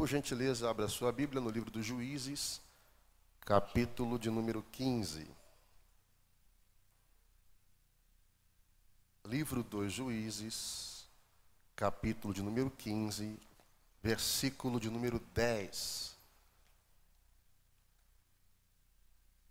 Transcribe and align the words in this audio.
Por 0.00 0.08
gentileza, 0.08 0.70
abra 0.70 0.88
sua 0.88 1.12
Bíblia 1.12 1.42
no 1.42 1.50
livro 1.50 1.70
dos 1.70 1.84
Juízes, 1.84 2.58
capítulo 3.42 4.18
de 4.18 4.30
número 4.30 4.64
15. 4.72 5.28
Livro 9.26 9.62
dos 9.62 9.92
Juízes, 9.92 11.06
capítulo 11.76 12.32
de 12.32 12.40
número 12.40 12.70
15, 12.70 13.38
versículo 14.02 14.80
de 14.80 14.88
número 14.88 15.18
10. 15.34 16.16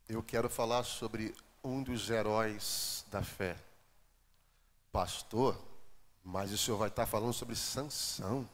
Eu 0.07 0.23
quero 0.23 0.50
falar 0.50 0.84
sobre 0.84 1.36
um 1.63 1.84
dos 1.84 2.09
heróis 2.09 3.05
da 3.11 3.21
fé. 3.21 3.55
Pastor, 4.91 5.55
mas 6.23 6.52
o 6.52 6.57
senhor 6.57 6.77
vai 6.77 6.89
estar 6.89 7.05
falando 7.05 7.34
sobre 7.34 7.55
Sansão. 7.55 8.50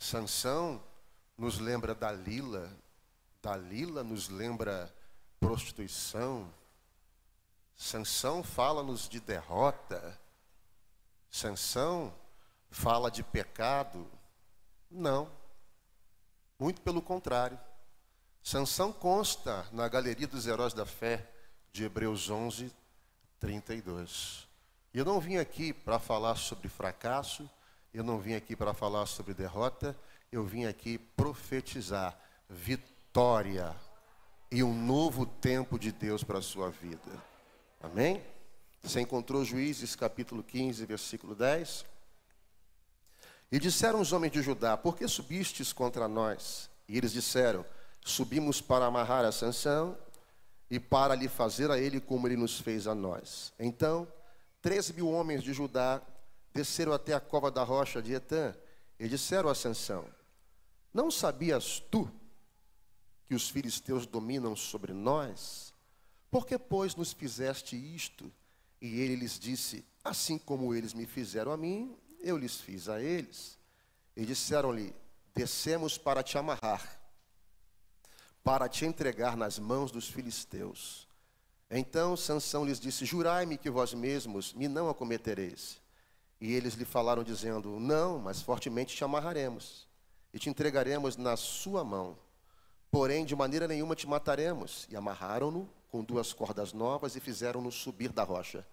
Sansão 0.00 0.82
nos 1.36 1.58
lembra 1.58 1.94
Dalila, 1.94 2.74
Dalila 3.42 4.02
nos 4.02 4.30
lembra 4.30 4.90
prostituição. 5.38 6.50
Sansão 7.76 8.42
fala-nos 8.42 9.06
de 9.06 9.20
derrota. 9.20 10.18
Sansão 11.30 12.14
fala 12.70 13.10
de 13.10 13.22
pecado. 13.22 14.10
Não. 14.90 15.30
Muito 16.58 16.80
pelo 16.80 17.02
contrário. 17.02 17.60
Sansão 18.42 18.90
consta 18.94 19.68
na 19.70 19.86
galeria 19.86 20.26
dos 20.26 20.46
heróis 20.46 20.72
da 20.72 20.86
fé 20.86 21.30
de 21.72 21.84
Hebreus 21.84 22.30
11, 22.30 22.74
32. 23.38 24.48
E 24.94 24.98
eu 24.98 25.04
não 25.04 25.20
vim 25.20 25.36
aqui 25.36 25.74
para 25.74 25.98
falar 25.98 26.36
sobre 26.36 26.70
fracasso, 26.70 27.48
eu 27.92 28.04
não 28.04 28.18
vim 28.18 28.34
aqui 28.34 28.54
para 28.54 28.72
falar 28.72 29.06
sobre 29.06 29.34
derrota, 29.34 29.96
eu 30.30 30.44
vim 30.44 30.64
aqui 30.64 30.98
profetizar 30.98 32.18
vitória 32.48 33.74
e 34.50 34.62
um 34.62 34.74
novo 34.74 35.26
tempo 35.26 35.78
de 35.78 35.92
Deus 35.92 36.22
para 36.22 36.38
a 36.38 36.42
sua 36.42 36.70
vida. 36.70 37.10
Amém? 37.80 38.22
Você 38.82 39.00
encontrou 39.00 39.44
Juízes 39.44 39.94
capítulo 39.94 40.42
15, 40.42 40.86
versículo 40.86 41.34
10? 41.34 41.84
E 43.52 43.58
disseram 43.58 44.00
os 44.00 44.12
homens 44.12 44.32
de 44.32 44.42
Judá: 44.42 44.76
Por 44.76 44.96
que 44.96 45.06
subistes 45.08 45.72
contra 45.72 46.06
nós? 46.06 46.70
E 46.88 46.96
eles 46.96 47.12
disseram: 47.12 47.64
Subimos 48.04 48.60
para 48.60 48.86
amarrar 48.86 49.24
a 49.24 49.32
Sansão 49.32 49.98
e 50.70 50.78
para 50.78 51.14
lhe 51.14 51.28
fazer 51.28 51.70
a 51.70 51.78
ele 51.78 52.00
como 52.00 52.28
ele 52.28 52.36
nos 52.36 52.60
fez 52.60 52.86
a 52.86 52.94
nós. 52.94 53.52
Então, 53.58 54.06
três 54.62 54.90
mil 54.92 55.08
homens 55.08 55.42
de 55.42 55.52
Judá 55.52 56.00
desceram 56.52 56.92
até 56.92 57.14
a 57.14 57.20
cova 57.20 57.50
da 57.50 57.62
rocha 57.62 58.02
de 58.02 58.12
Etã 58.12 58.54
e 58.98 59.08
disseram 59.08 59.48
a 59.48 59.54
Sansão: 59.54 60.06
Não 60.92 61.10
sabias 61.10 61.80
tu 61.90 62.10
que 63.26 63.34
os 63.34 63.48
filisteus 63.48 64.06
dominam 64.06 64.56
sobre 64.56 64.92
nós? 64.92 65.72
Por 66.30 66.46
que, 66.46 66.58
pois, 66.58 66.94
nos 66.94 67.12
fizeste 67.12 67.76
isto? 67.76 68.32
E 68.80 69.00
ele 69.00 69.16
lhes 69.16 69.38
disse: 69.38 69.84
Assim 70.02 70.38
como 70.38 70.74
eles 70.74 70.94
me 70.94 71.06
fizeram 71.06 71.52
a 71.52 71.56
mim, 71.56 71.96
eu 72.20 72.36
lhes 72.36 72.60
fiz 72.60 72.88
a 72.88 73.00
eles. 73.00 73.58
E 74.16 74.24
disseram-lhe: 74.24 74.94
Descemos 75.34 75.96
para 75.96 76.22
te 76.22 76.36
amarrar, 76.36 77.00
para 78.42 78.68
te 78.68 78.84
entregar 78.84 79.36
nas 79.36 79.58
mãos 79.58 79.90
dos 79.90 80.08
filisteus. 80.08 81.08
Então 81.70 82.16
Sansão 82.16 82.64
lhes 82.64 82.80
disse: 82.80 83.04
Jurai-me 83.04 83.56
que 83.56 83.70
vós 83.70 83.94
mesmos 83.94 84.52
me 84.52 84.66
não 84.66 84.88
acometereis. 84.88 85.79
E 86.40 86.54
eles 86.54 86.74
lhe 86.74 86.84
falaram, 86.84 87.22
dizendo: 87.22 87.78
Não, 87.78 88.18
mas 88.18 88.40
fortemente 88.40 88.96
te 88.96 89.04
amarraremos 89.04 89.86
e 90.32 90.38
te 90.38 90.48
entregaremos 90.48 91.16
na 91.16 91.36
sua 91.36 91.84
mão. 91.84 92.16
Porém, 92.90 93.24
de 93.24 93.36
maneira 93.36 93.68
nenhuma 93.68 93.94
te 93.94 94.06
mataremos. 94.06 94.86
E 94.90 94.96
amarraram-no 94.96 95.68
com 95.90 96.02
duas 96.02 96.32
cordas 96.32 96.72
novas 96.72 97.14
e 97.14 97.20
fizeram-no 97.20 97.70
subir 97.70 98.10
da 98.10 98.22
rocha. 98.22 98.66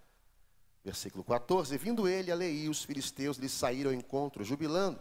Versículo 0.83 1.23
14: 1.23 1.77
Vindo 1.77 2.07
ele 2.07 2.31
a 2.31 2.35
Lei, 2.35 2.69
os 2.69 2.83
filisteus 2.83 3.38
lhe 3.38 3.50
saíram 3.50 3.91
ao 3.91 3.95
encontro, 3.95 4.44
jubilando. 4.44 5.00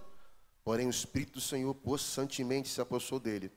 Porém, 0.65 0.89
o 0.89 0.91
Espírito 0.91 1.35
do 1.35 1.41
Senhor 1.41 1.73
possantemente 1.73 2.69
se 2.69 2.81
apossou 2.81 3.21
dele. 3.21 3.53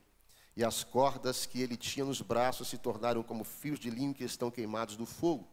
E 0.56 0.62
as 0.62 0.84
cordas 0.84 1.46
que 1.46 1.60
ele 1.60 1.76
tinha 1.76 2.04
nos 2.04 2.22
braços 2.22 2.68
se 2.68 2.78
tornaram 2.78 3.22
como 3.24 3.42
fios 3.42 3.80
de 3.80 3.90
linho 3.90 4.14
que 4.14 4.22
estão 4.22 4.50
queimados 4.50 4.96
do 4.96 5.04
fogo. 5.04 5.48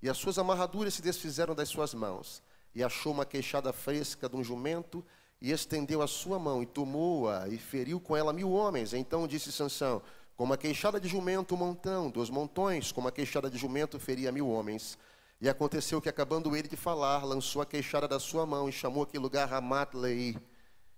E 0.00 0.08
as 0.08 0.16
suas 0.16 0.38
amarraduras 0.38 0.94
se 0.94 1.02
desfizeram 1.02 1.54
das 1.54 1.68
suas 1.68 1.92
mãos 1.92 2.40
e 2.74 2.82
achou 2.82 3.12
uma 3.12 3.24
queixada 3.24 3.72
fresca 3.72 4.28
de 4.28 4.36
um 4.36 4.44
jumento 4.44 5.04
e 5.40 5.50
estendeu 5.50 6.02
a 6.02 6.06
sua 6.06 6.38
mão 6.38 6.62
e 6.62 6.66
tomou-a 6.66 7.48
e 7.48 7.56
feriu 7.56 7.98
com 7.98 8.16
ela 8.16 8.32
mil 8.32 8.50
homens. 8.50 8.92
Então 8.92 9.26
disse 9.26 9.50
Sansão: 9.50 10.02
Com 10.36 10.52
a 10.52 10.56
queixada 10.56 11.00
de 11.00 11.08
jumento 11.08 11.54
um 11.54 11.58
montão, 11.58 12.10
dos 12.10 12.30
montões, 12.30 12.92
com 12.92 13.06
a 13.06 13.12
queixada 13.12 13.50
de 13.50 13.58
jumento 13.58 13.98
feria 13.98 14.30
mil 14.30 14.48
homens. 14.48 14.98
E 15.40 15.48
aconteceu 15.48 16.02
que 16.02 16.08
acabando 16.08 16.54
ele 16.54 16.68
de 16.68 16.76
falar, 16.76 17.24
lançou 17.24 17.62
a 17.62 17.66
queixada 17.66 18.06
da 18.06 18.20
sua 18.20 18.44
mão 18.44 18.68
e 18.68 18.72
chamou 18.72 19.04
aquele 19.04 19.22
lugar 19.22 19.48
Ramat 19.48 19.94
Lei. 19.94 20.36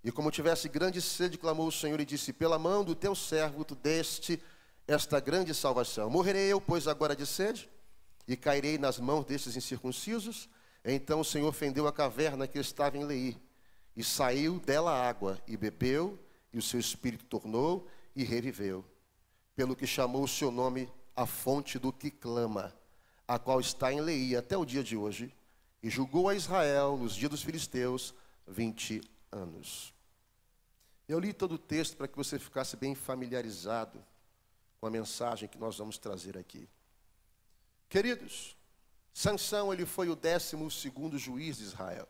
E 0.02 0.10
como 0.10 0.32
tivesse 0.32 0.68
grande 0.68 1.00
sede, 1.00 1.38
clamou 1.38 1.68
o 1.68 1.72
Senhor 1.72 2.00
e 2.00 2.04
disse: 2.04 2.32
Pela 2.32 2.58
mão 2.58 2.82
do 2.84 2.94
teu 2.94 3.14
servo 3.14 3.64
tu 3.64 3.76
deste 3.76 4.42
esta 4.86 5.20
grande 5.20 5.54
salvação. 5.54 6.10
Morrerei 6.10 6.52
eu, 6.52 6.60
pois, 6.60 6.88
agora 6.88 7.14
de 7.14 7.24
sede, 7.24 7.70
e 8.26 8.36
cairei 8.36 8.78
nas 8.78 8.98
mãos 8.98 9.24
destes 9.24 9.56
incircuncisos? 9.56 10.48
Então 10.84 11.20
o 11.20 11.24
Senhor 11.24 11.52
fendeu 11.52 11.86
a 11.86 11.92
caverna 11.92 12.48
que 12.48 12.58
estava 12.58 12.96
em 12.96 13.04
Leí, 13.04 13.36
e 13.94 14.02
saiu 14.02 14.58
dela 14.58 14.92
água, 14.92 15.40
e 15.46 15.56
bebeu, 15.56 16.18
e 16.52 16.58
o 16.58 16.62
seu 16.62 16.80
espírito 16.80 17.24
tornou 17.26 17.88
e 18.16 18.24
reviveu. 18.24 18.84
Pelo 19.54 19.76
que 19.76 19.86
chamou 19.86 20.24
o 20.24 20.28
seu 20.28 20.50
nome 20.50 20.90
a 21.14 21.26
fonte 21.26 21.78
do 21.78 21.92
que 21.92 22.10
clama, 22.10 22.74
a 23.28 23.38
qual 23.38 23.60
está 23.60 23.92
em 23.92 24.00
Leí 24.00 24.34
até 24.34 24.56
o 24.56 24.64
dia 24.64 24.82
de 24.82 24.96
hoje, 24.96 25.34
e 25.82 25.90
julgou 25.90 26.28
a 26.28 26.34
Israel 26.34 26.96
nos 26.96 27.14
dias 27.14 27.30
dos 27.30 27.42
filisteus 27.42 28.14
vinte 28.46 29.00
anos. 29.30 29.92
Eu 31.08 31.18
li 31.18 31.32
todo 31.32 31.56
o 31.56 31.58
texto 31.58 31.96
para 31.96 32.08
que 32.08 32.16
você 32.16 32.38
ficasse 32.38 32.76
bem 32.76 32.94
familiarizado 32.94 34.02
com 34.80 34.86
a 34.86 34.90
mensagem 34.90 35.48
que 35.48 35.58
nós 35.58 35.76
vamos 35.76 35.98
trazer 35.98 36.38
aqui. 36.38 36.68
Queridos, 37.88 38.56
Sansão 39.12 39.72
ele 39.72 39.84
foi 39.84 40.08
o 40.08 40.16
décimo 40.16 40.70
segundo 40.70 41.18
juiz 41.18 41.58
de 41.58 41.64
Israel. 41.64 42.08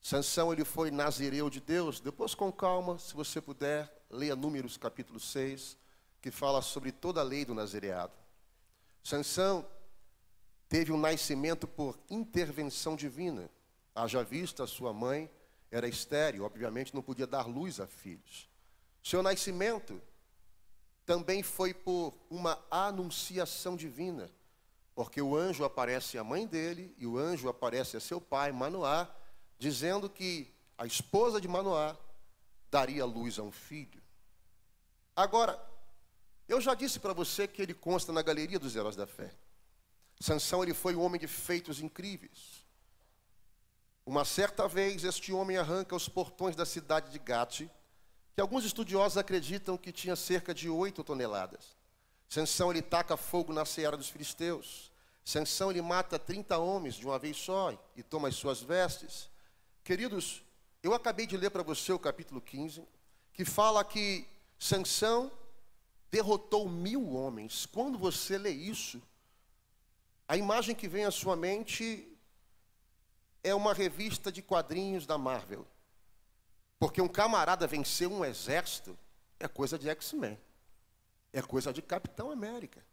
Sansão 0.00 0.52
ele 0.52 0.64
foi 0.64 0.90
nazireu 0.90 1.50
de 1.50 1.60
Deus. 1.60 2.00
Depois 2.00 2.34
com 2.34 2.50
calma, 2.50 2.98
se 2.98 3.14
você 3.14 3.40
puder, 3.40 3.92
leia 4.08 4.34
Números 4.34 4.76
capítulo 4.76 5.20
6, 5.20 5.76
que 6.22 6.30
fala 6.30 6.62
sobre 6.62 6.90
toda 6.90 7.20
a 7.20 7.24
lei 7.24 7.44
do 7.44 7.54
nazireado. 7.54 8.14
Sansão 9.02 9.66
teve 10.68 10.92
um 10.92 10.98
nascimento 10.98 11.66
por 11.66 11.98
intervenção 12.08 12.96
divina. 12.96 13.50
Haja 13.94 14.22
vista, 14.22 14.66
sua 14.66 14.92
mãe 14.92 15.30
era 15.70 15.86
estéril, 15.86 16.44
obviamente 16.44 16.94
não 16.94 17.02
podia 17.02 17.26
dar 17.26 17.46
luz 17.46 17.78
a 17.80 17.86
filhos. 17.86 18.48
Seu 19.02 19.22
nascimento 19.22 20.00
também 21.04 21.42
foi 21.42 21.74
por 21.74 22.14
uma 22.30 22.58
anunciação 22.70 23.76
divina. 23.76 24.30
Porque 24.94 25.20
o 25.22 25.36
anjo 25.36 25.64
aparece 25.64 26.18
à 26.18 26.24
mãe 26.24 26.46
dele 26.46 26.94
e 26.98 27.06
o 27.06 27.18
anjo 27.18 27.48
aparece 27.48 27.96
a 27.96 28.00
seu 28.00 28.20
pai, 28.20 28.52
Manoá, 28.52 29.08
dizendo 29.58 30.08
que 30.10 30.52
a 30.76 30.86
esposa 30.86 31.40
de 31.40 31.48
Manoá 31.48 31.96
daria 32.70 33.04
luz 33.04 33.38
a 33.38 33.42
um 33.42 33.52
filho. 33.52 34.02
Agora, 35.14 35.60
eu 36.48 36.60
já 36.60 36.74
disse 36.74 36.98
para 36.98 37.12
você 37.12 37.46
que 37.46 37.62
ele 37.62 37.74
consta 37.74 38.12
na 38.12 38.22
galeria 38.22 38.58
dos 38.58 38.74
heróis 38.74 38.96
da 38.96 39.06
fé. 39.06 39.32
Sansão 40.18 40.62
ele 40.62 40.74
foi 40.74 40.94
um 40.94 41.02
homem 41.02 41.20
de 41.20 41.26
feitos 41.26 41.80
incríveis. 41.80 42.66
Uma 44.04 44.24
certa 44.24 44.66
vez 44.66 45.04
este 45.04 45.32
homem 45.32 45.56
arranca 45.56 45.94
os 45.94 46.08
portões 46.08 46.56
da 46.56 46.66
cidade 46.66 47.10
de 47.10 47.18
Gate, 47.18 47.68
que 48.34 48.40
alguns 48.40 48.64
estudiosos 48.64 49.16
acreditam 49.16 49.76
que 49.76 49.92
tinha 49.92 50.16
cerca 50.16 50.54
de 50.54 50.68
oito 50.68 51.04
toneladas. 51.04 51.76
Sansão 52.28 52.70
ele 52.70 52.82
taca 52.82 53.16
fogo 53.16 53.52
na 53.52 53.64
seara 53.64 53.96
dos 53.96 54.08
filisteus. 54.08 54.89
Sansão 55.30 55.70
ele 55.70 55.80
mata 55.80 56.18
30 56.18 56.58
homens 56.58 56.96
de 56.96 57.06
uma 57.06 57.16
vez 57.16 57.36
só 57.36 57.72
e 57.94 58.02
toma 58.02 58.26
as 58.26 58.34
suas 58.34 58.60
vestes. 58.60 59.30
Queridos, 59.84 60.42
eu 60.82 60.92
acabei 60.92 61.24
de 61.24 61.36
ler 61.36 61.50
para 61.50 61.62
você 61.62 61.92
o 61.92 62.00
capítulo 62.00 62.40
15, 62.40 62.82
que 63.32 63.44
fala 63.44 63.84
que 63.84 64.26
Sansão 64.58 65.30
derrotou 66.10 66.68
mil 66.68 67.12
homens. 67.12 67.64
Quando 67.64 67.96
você 67.96 68.36
lê 68.36 68.50
isso, 68.50 69.00
a 70.26 70.36
imagem 70.36 70.74
que 70.74 70.88
vem 70.88 71.04
à 71.04 71.12
sua 71.12 71.36
mente 71.36 72.08
é 73.44 73.54
uma 73.54 73.72
revista 73.72 74.32
de 74.32 74.42
quadrinhos 74.42 75.06
da 75.06 75.16
Marvel. 75.16 75.64
Porque 76.76 77.00
um 77.00 77.08
camarada 77.08 77.68
venceu 77.68 78.10
um 78.10 78.24
exército 78.24 78.98
é 79.38 79.46
coisa 79.46 79.78
de 79.78 79.88
X-Men. 79.88 80.36
É 81.32 81.40
coisa 81.40 81.72
de 81.72 81.80
Capitão 81.80 82.32
América. 82.32 82.84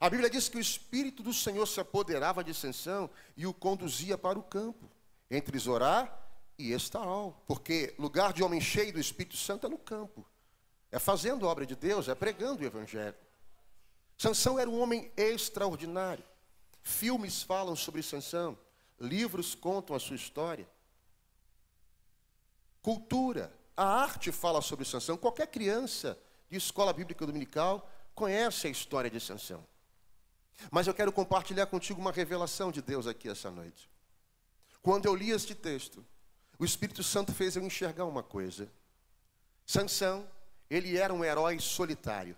A 0.00 0.10
Bíblia 0.10 0.28
diz 0.28 0.48
que 0.48 0.56
o 0.56 0.60
Espírito 0.60 1.22
do 1.22 1.32
Senhor 1.32 1.66
se 1.66 1.80
apoderava 1.80 2.42
de 2.42 2.52
Sansão 2.52 3.08
e 3.36 3.46
o 3.46 3.54
conduzia 3.54 4.18
para 4.18 4.38
o 4.38 4.42
campo, 4.42 4.90
entre 5.30 5.58
Zorá 5.58 6.12
e 6.58 6.72
estarão, 6.72 7.36
porque 7.46 7.94
lugar 7.98 8.32
de 8.32 8.42
homem 8.42 8.60
cheio 8.60 8.92
do 8.92 9.00
Espírito 9.00 9.36
Santo 9.36 9.66
é 9.66 9.70
no 9.70 9.78
campo. 9.78 10.26
É 10.90 10.98
fazendo 10.98 11.46
a 11.46 11.50
obra 11.50 11.66
de 11.66 11.74
Deus, 11.74 12.08
é 12.08 12.14
pregando 12.14 12.62
o 12.62 12.66
evangelho. 12.66 13.16
Sansão 14.16 14.58
era 14.58 14.70
um 14.70 14.80
homem 14.80 15.10
extraordinário. 15.16 16.24
Filmes 16.82 17.42
falam 17.42 17.74
sobre 17.74 18.02
Sansão, 18.02 18.58
livros 19.00 19.54
contam 19.54 19.96
a 19.96 20.00
sua 20.00 20.16
história. 20.16 20.68
Cultura, 22.82 23.52
a 23.76 23.84
arte 23.84 24.30
fala 24.30 24.60
sobre 24.60 24.84
Sansão. 24.84 25.16
Qualquer 25.16 25.46
criança 25.46 26.18
de 26.50 26.58
escola 26.58 26.92
bíblica 26.92 27.26
dominical 27.26 27.90
conhece 28.14 28.66
a 28.66 28.70
história 28.70 29.10
de 29.10 29.18
Sansão. 29.18 29.66
Mas 30.70 30.86
eu 30.86 30.94
quero 30.94 31.12
compartilhar 31.12 31.66
contigo 31.66 32.00
uma 32.00 32.12
revelação 32.12 32.70
de 32.70 32.80
Deus 32.80 33.06
aqui 33.06 33.28
essa 33.28 33.50
noite. 33.50 33.90
Quando 34.82 35.06
eu 35.06 35.14
li 35.14 35.30
este 35.30 35.54
texto, 35.54 36.04
o 36.58 36.64
Espírito 36.64 37.02
Santo 37.02 37.32
fez 37.34 37.56
eu 37.56 37.62
enxergar 37.62 38.04
uma 38.04 38.22
coisa. 38.22 38.70
Sansão, 39.66 40.28
ele 40.68 40.96
era 40.96 41.12
um 41.12 41.24
herói 41.24 41.58
solitário. 41.58 42.36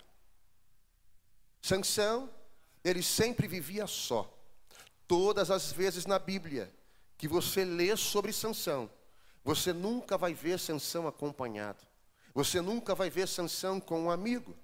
Sansão, 1.61 2.31
ele 2.85 3.03
sempre 3.03 3.49
vivia 3.49 3.87
só. 3.87 4.33
Todas 5.09 5.51
as 5.51 5.73
vezes 5.73 6.07
na 6.07 6.19
Bíblia 6.19 6.73
que 7.19 7.27
você 7.27 7.65
lê 7.65 7.97
sobre 7.97 8.33
Sansão, 8.33 8.91
você 9.45 9.73
nunca 9.73 10.19
vai 10.19 10.35
ver 10.35 10.59
Sansão 10.59 11.07
acompanhado. 11.07 11.85
Você 12.35 12.61
nunca 12.61 12.95
vai 12.95 13.09
ver 13.09 13.27
Sansão 13.27 13.81
com 13.81 14.03
um 14.03 14.11
amigo. 14.11 14.55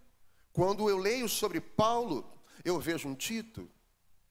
Quando 0.53 0.89
eu 0.91 0.99
leio 0.99 1.29
sobre 1.29 1.61
Paulo, 1.61 2.31
eu 2.65 2.79
vejo 2.79 3.09
um 3.09 3.15
Tito, 3.15 3.69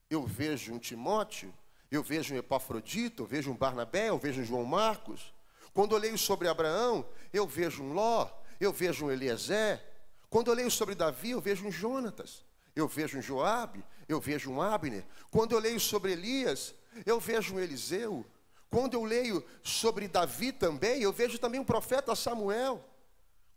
eu 0.10 0.26
vejo 0.26 0.74
um 0.74 0.80
Timóteo, 0.80 1.54
eu 1.90 2.02
vejo 2.02 2.34
um 2.34 2.38
Epafrodito, 2.38 3.24
eu 3.24 3.28
vejo 3.28 3.52
um 3.52 3.56
Barnabé, 3.56 4.10
eu 4.10 4.18
vejo 4.18 4.42
um 4.42 4.46
João 4.46 4.64
Marcos. 4.64 5.34
Quando 5.74 5.96
eu 5.96 6.00
leio 6.00 6.18
sobre 6.18 6.48
Abraão, 6.48 7.06
eu 7.34 7.48
vejo 7.48 7.84
um 7.84 7.94
Ló, 7.94 8.30
eu 8.60 8.72
vejo 8.72 9.06
um 9.06 9.12
Eliezer. 9.12 9.82
Quando 10.30 10.50
eu 10.50 10.54
leio 10.54 10.72
sobre 10.72 10.96
Davi, 10.96 11.32
eu 11.32 11.42
vejo 11.42 11.68
um 11.68 11.72
Jonatas, 11.72 12.46
eu 12.76 12.88
vejo 12.88 13.18
um 13.18 13.22
Joabe, 13.22 13.84
eu 14.08 14.20
vejo 14.20 14.52
um 14.52 14.62
Abner. 14.62 15.06
Quando 15.30 15.54
eu 15.54 15.60
leio 15.60 15.80
sobre 15.80 16.14
Elias, 16.14 16.74
eu 17.06 17.20
vejo 17.20 17.56
um 17.56 17.60
Eliseu. 17.60 18.26
Quando 18.70 18.94
eu 18.94 19.04
leio 19.04 19.44
sobre 19.62 20.08
Davi 20.08 20.54
também, 20.54 21.02
eu 21.02 21.12
vejo 21.12 21.38
também 21.38 21.60
um 21.60 21.66
profeta 21.66 22.16
Samuel. 22.16 22.82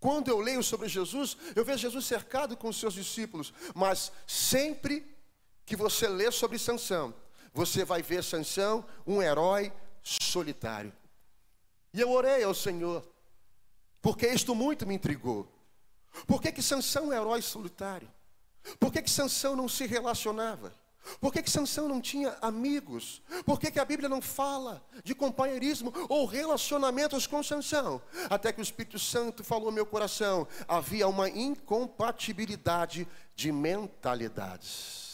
Quando 0.05 0.29
eu 0.29 0.39
leio 0.39 0.63
sobre 0.63 0.87
Jesus, 0.87 1.35
eu 1.57 1.65
vejo 1.65 1.79
Jesus 1.79 2.05
cercado 2.05 2.59
com 2.59 2.69
os 2.69 2.79
seus 2.79 2.93
discípulos. 2.93 3.55
Mas 3.75 4.13
sempre 4.27 5.03
que 5.65 5.75
você 5.75 6.07
lê 6.07 6.31
sobre 6.31 6.59
Sansão, 6.59 7.15
você 7.55 7.87
vai 7.87 8.03
ver 8.03 8.23
Sansão 8.23 8.85
um 9.07 9.23
herói 9.23 9.73
solitário. 10.03 10.93
E 11.91 12.03
eu 12.03 12.11
orei 12.11 12.45
ao 12.45 12.53
Senhor, 12.53 13.03
porque 14.03 14.29
isto 14.29 14.55
muito 14.55 14.87
me 14.87 14.95
intrigou. 14.95 15.51
Por 16.27 16.43
que, 16.43 16.53
que 16.53 16.61
Sansão 16.61 17.05
é 17.05 17.07
um 17.17 17.23
herói 17.23 17.41
solitário? 17.41 18.13
Por 18.79 18.93
que, 18.93 19.01
que 19.01 19.11
Sansão 19.11 19.57
não 19.57 19.71
se 19.71 19.87
relacionava? 19.87 20.75
Por 21.21 21.33
que, 21.33 21.43
que 21.43 21.51
Sansão 21.51 21.89
não 21.89 22.01
tinha 22.01 22.37
amigos? 22.41 23.23
Por 23.45 23.61
que, 23.61 23.71
que 23.71 23.79
a 23.79 23.85
Bíblia 23.85 24.09
não 24.09 24.23
fala 24.23 24.85
de 25.03 25.15
companheirismo 25.15 25.93
ou 26.09 26.27
relacionamentos 26.27 27.27
com 27.27 27.43
Sansão? 27.43 28.01
Até 28.31 28.53
que 28.53 28.61
o 28.61 28.63
Espírito 28.63 28.99
Santo 28.99 29.45
falou 29.45 29.67
no 29.67 29.73
meu 29.73 29.87
coração, 29.87 30.47
havia 30.67 31.07
uma 31.07 31.29
incompatibilidade 31.29 33.07
de 33.35 33.53
mentalidades. 33.53 35.05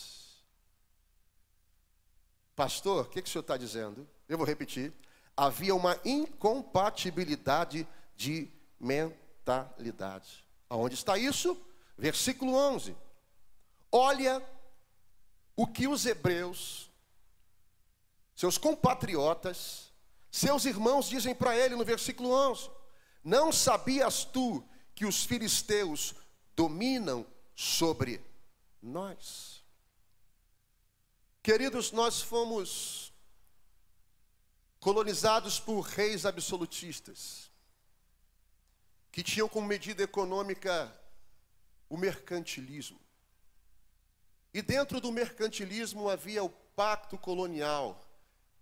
Pastor, 2.55 3.07
o 3.07 3.09
que, 3.09 3.23
que 3.23 3.29
o 3.29 3.33
senhor 3.33 3.43
está 3.43 3.57
dizendo? 3.57 4.07
Eu 4.29 4.37
vou 4.37 4.47
repetir. 4.47 4.93
Havia 5.37 5.75
uma 5.75 5.99
incompatibilidade 6.05 7.89
de 8.17 8.51
mentalidade. 8.79 10.45
Aonde 10.69 10.95
está 10.95 11.17
isso? 11.17 11.61
Versículo 11.97 12.55
11. 12.55 12.95
Olha 13.91 14.43
o 15.61 15.67
que 15.67 15.87
os 15.87 16.07
hebreus, 16.07 16.91
seus 18.35 18.57
compatriotas, 18.57 19.93
seus 20.31 20.65
irmãos 20.65 21.07
dizem 21.07 21.35
para 21.35 21.55
ele 21.55 21.77
no 21.77 21.85
versículo 21.85 22.31
11: 22.31 22.71
Não 23.23 23.53
sabias 23.53 24.25
tu 24.25 24.67
que 24.95 25.05
os 25.05 25.23
filisteus 25.23 26.15
dominam 26.57 27.27
sobre 27.55 28.25
nós? 28.81 29.63
Queridos, 31.43 31.93
nós 31.93 32.23
fomos 32.23 33.13
colonizados 34.79 35.61
por 35.61 35.83
reis 35.83 36.25
absolutistas, 36.25 37.51
que 39.13 39.23
tinham 39.23 39.47
como 39.47 39.67
medida 39.67 40.03
econômica 40.03 40.91
o 41.87 41.99
mercantilismo. 41.99 42.99
E 44.53 44.63
dentro 44.63 45.01
do 45.01 45.13
mercantilismo 45.13 46.09
havia 46.09 46.43
o 46.43 46.51
pacto 46.51 47.17
colonial. 47.17 48.01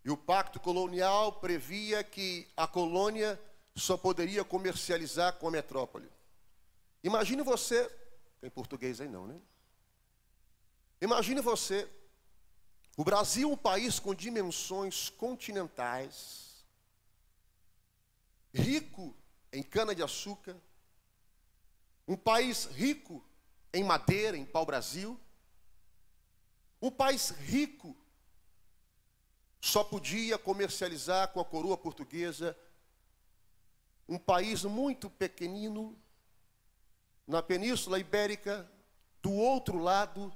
E 0.05 0.11
o 0.11 0.17
pacto 0.17 0.61
colonial 0.61 1.33
previa 1.33 2.05
que 2.05 2.47
a 2.57 2.67
colônia 2.67 3.41
só 3.75 3.97
poderia 3.97 4.45
comercializar 4.45 5.35
com 5.35 5.49
a 5.49 5.51
metrópole. 5.51 6.11
Imagine 7.03 7.43
você, 7.43 7.91
tem 8.41 8.51
português 8.51 9.01
aí 9.01 9.09
não, 9.09 9.27
né? 9.27 9.41
Imagine 11.01 11.41
você 11.41 11.89
o 12.97 13.05
Brasil, 13.05 13.49
um 13.49 13.57
país 13.57 14.01
com 14.01 14.13
dimensões 14.13 15.09
continentais, 15.09 16.67
rico 18.53 19.15
em 19.53 19.63
cana-de-açúcar, 19.63 20.57
um 22.09 22.17
país 22.17 22.65
rico 22.65 23.25
em 23.73 23.85
madeira, 23.85 24.37
em 24.37 24.45
pau-brasil, 24.45 25.17
um 26.81 26.91
país 26.91 27.31
rico 27.31 27.97
só 29.61 29.83
podia 29.83 30.39
comercializar 30.39 31.29
com 31.29 31.41
a 31.41 31.45
coroa 31.45 31.77
portuguesa, 31.77 32.57
um 34.09 34.19
país 34.19 34.65
muito 34.65 35.11
pequenino 35.11 35.99
na 37.27 37.43
Península 37.43 37.99
Ibérica, 37.99 38.71
do 39.21 39.33
outro 39.33 39.79
lado 39.79 40.33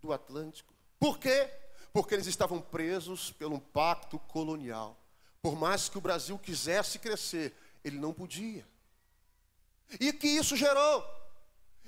do 0.00 0.12
Atlântico. 0.12 0.74
Por 0.98 1.18
quê? 1.18 1.50
porque 1.96 2.14
eles 2.14 2.26
estavam 2.26 2.60
presos 2.60 3.32
pelo 3.32 3.58
pacto 3.58 4.18
colonial. 4.18 5.02
Por 5.40 5.56
mais 5.56 5.88
que 5.88 5.96
o 5.96 6.00
Brasil 6.00 6.38
quisesse 6.38 6.98
crescer, 6.98 7.54
ele 7.82 7.98
não 7.98 8.12
podia. 8.12 8.68
E 9.98 10.12
que 10.12 10.28
isso 10.28 10.54
gerou? 10.58 11.02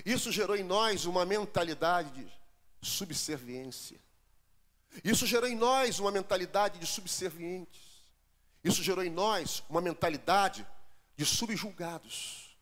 Isso 0.07 0.33
gerou 0.33 0.57
em 0.57 0.65
nós 0.65 1.05
uma 1.05 1.27
mentalidade 1.27 2.11
de 2.11 2.33
subserviência. 2.81 4.01
Isso 5.05 5.27
gerou 5.27 5.49
em 5.49 5.57
nós 5.57 5.99
uma 5.99 6.11
mentalidade 6.11 6.79
de 6.79 6.87
subservientes. 6.87 8.03
Isso 8.65 8.83
gerou 8.83 9.05
em 9.05 9.11
nós 9.11 9.63
uma 9.69 9.81
mentalidade 9.81 10.67
de 11.17 11.25
subjulgados. 11.25 12.57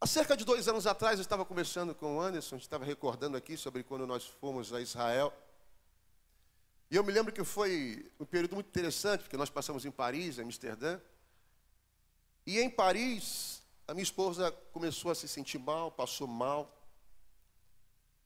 Há 0.00 0.06
cerca 0.06 0.36
de 0.36 0.44
dois 0.44 0.68
anos 0.68 0.86
atrás, 0.86 1.18
eu 1.18 1.22
estava 1.22 1.44
conversando 1.44 1.94
com 1.94 2.16
o 2.16 2.20
Anderson, 2.20 2.56
estava 2.56 2.84
recordando 2.84 3.36
aqui 3.36 3.56
sobre 3.56 3.82
quando 3.82 4.06
nós 4.06 4.26
fomos 4.26 4.72
a 4.72 4.80
Israel. 4.80 5.32
E 6.90 6.96
eu 6.96 7.02
me 7.02 7.10
lembro 7.10 7.32
que 7.32 7.42
foi 7.42 8.12
um 8.20 8.24
período 8.26 8.54
muito 8.54 8.68
interessante, 8.68 9.22
porque 9.22 9.36
nós 9.36 9.48
passamos 9.48 9.84
em 9.86 9.90
Paris, 9.90 10.38
em 10.38 10.42
Amsterdã. 10.42 11.00
E 12.46 12.60
em 12.60 12.68
Paris, 12.68 13.62
a 13.88 13.94
minha 13.94 14.02
esposa 14.02 14.52
começou 14.72 15.10
a 15.10 15.14
se 15.14 15.26
sentir 15.26 15.58
mal, 15.58 15.90
passou 15.90 16.26
mal. 16.26 16.70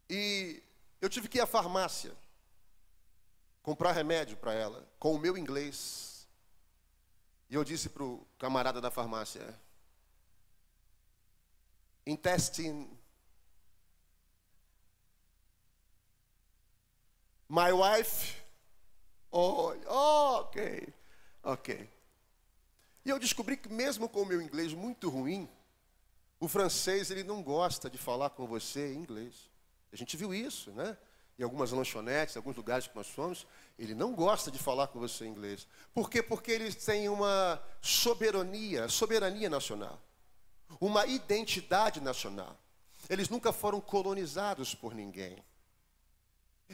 E 0.09 0.63
eu 1.01 1.09
tive 1.09 1.29
que 1.29 1.39
ir 1.39 1.41
à 1.41 1.47
farmácia 1.47 2.17
comprar 3.63 3.93
remédio 3.93 4.37
para 4.37 4.55
ela, 4.55 4.89
com 4.99 5.15
o 5.15 5.19
meu 5.19 5.37
inglês. 5.37 6.27
E 7.51 7.55
eu 7.55 7.63
disse 7.63 7.91
para 7.91 8.03
o 8.03 8.27
camarada 8.39 8.81
da 8.81 8.91
farmácia: 8.91 9.59
intestine. 12.07 12.89
My 17.51 17.73
wife, 17.73 18.37
oh, 19.31 19.75
ok, 19.87 20.95
ok. 21.43 21.91
E 23.05 23.11
eu 23.11 23.19
descobri 23.19 23.57
que 23.57 23.71
mesmo 23.71 24.09
com 24.09 24.23
o 24.23 24.27
meu 24.27 24.41
inglês 24.41 24.75
muito 24.75 25.09
ruim, 25.09 25.49
o 26.39 26.47
francês 26.47 27.11
ele 27.11 27.25
não 27.25 27.43
gosta 27.43 27.89
de 27.89 27.97
falar 27.97 28.31
com 28.31 28.47
você 28.47 28.93
em 28.93 28.99
inglês. 28.99 29.51
A 29.93 29.97
gente 29.97 30.17
viu 30.17 30.35
isso, 30.35 30.71
né? 30.73 30.97
Em 31.39 31.43
algumas 31.43 31.71
lanchonetes, 31.71 32.35
em 32.35 32.39
alguns 32.39 32.57
lugares 32.57 32.87
que 32.87 32.97
nós 32.97 33.09
fomos, 33.09 33.47
ele 33.79 33.95
não 33.95 34.15
gosta 34.15 34.51
de 34.51 34.59
falar 34.59 34.89
com 34.89 34.99
você 34.99 35.25
em 35.25 35.29
inglês. 35.29 35.69
Por 35.95 36.11
quê? 36.11 36.23
Porque 36.23 36.51
eles 36.51 36.75
têm 36.75 37.09
uma 37.09 37.63
soberania, 37.81 38.89
soberania 38.89 39.49
nacional 39.49 40.03
uma 40.81 41.07
identidade 41.07 42.01
nacional. 42.01 42.59
Eles 43.09 43.29
nunca 43.29 43.53
foram 43.53 43.81
colonizados 43.81 44.75
por 44.75 44.95
ninguém. 44.95 45.43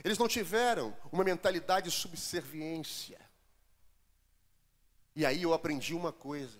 Eles 0.02 0.18
não 0.18 0.26
tiveram 0.26 0.97
uma 1.12 1.23
mentalidade 1.23 1.88
de 1.88 1.97
subserviência. 1.97 3.21
E 5.14 5.25
aí 5.25 5.42
eu 5.42 5.54
aprendi 5.54 5.94
uma 5.94 6.12
coisa: 6.12 6.59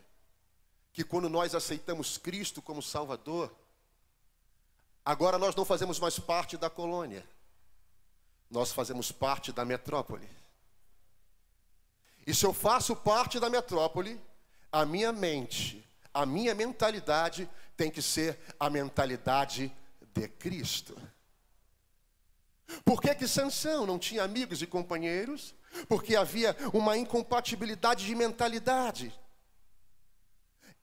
que 0.93 1.03
quando 1.03 1.29
nós 1.29 1.55
aceitamos 1.55 2.17
Cristo 2.17 2.63
como 2.63 2.81
Salvador, 2.81 3.53
agora 5.05 5.39
nós 5.39 5.55
não 5.55 5.65
fazemos 5.65 5.99
mais 5.99 6.19
parte 6.19 6.57
da 6.57 6.71
colônia, 6.71 7.25
nós 8.51 8.73
fazemos 8.73 9.13
parte 9.13 9.53
da 9.53 9.65
metrópole. 9.65 10.29
E 12.27 12.35
se 12.35 12.47
eu 12.47 12.55
faço 12.55 12.97
parte 12.97 13.39
da 13.39 13.51
metrópole, 13.51 14.21
a 14.73 14.85
minha 14.87 15.13
mente, 15.13 15.87
a 16.13 16.25
minha 16.25 16.55
mentalidade 16.55 17.49
tem 17.77 17.91
que 17.91 18.01
ser 18.01 18.39
a 18.59 18.71
mentalidade 18.71 19.71
de 20.13 20.29
Cristo. 20.29 20.97
Por 22.85 23.01
que 23.01 23.15
que 23.15 23.29
Sansão 23.29 23.87
não 23.87 23.99
tinha 23.99 24.23
amigos 24.23 24.63
e 24.63 24.67
companheiros? 24.67 25.55
Porque 25.89 26.17
havia 26.17 26.57
uma 26.73 26.97
incompatibilidade 26.97 28.07
de 28.07 28.15
mentalidade. 28.15 29.13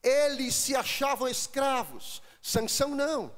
Eles 0.04 0.54
se 0.56 0.76
achavam 0.76 1.28
escravos, 1.28 2.22
Sansão 2.42 2.96
não. 2.96 3.32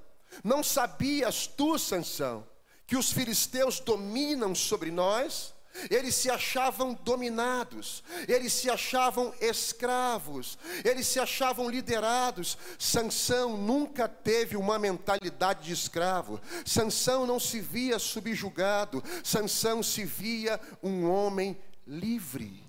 Não 0.43 0.63
sabias 0.63 1.47
tu, 1.47 1.77
Sansão, 1.77 2.47
que 2.87 2.95
os 2.95 3.11
filisteus 3.11 3.79
dominam 3.79 4.55
sobre 4.55 4.91
nós? 4.91 5.53
Eles 5.89 6.13
se 6.13 6.29
achavam 6.29 6.93
dominados, 6.93 8.03
eles 8.27 8.53
se 8.53 8.69
achavam 8.69 9.33
escravos, 9.41 10.57
eles 10.85 11.07
se 11.07 11.19
achavam 11.19 11.67
liderados. 11.67 12.57
Sansão 12.77 13.57
nunca 13.57 14.07
teve 14.07 14.55
uma 14.55 14.77
mentalidade 14.77 15.63
de 15.63 15.73
escravo. 15.73 16.39
Sansão 16.63 17.25
não 17.25 17.39
se 17.39 17.59
via 17.59 17.97
subjugado. 17.97 19.03
Sansão 19.23 19.81
se 19.81 20.05
via 20.05 20.61
um 20.81 21.09
homem 21.09 21.59
livre. 21.87 22.63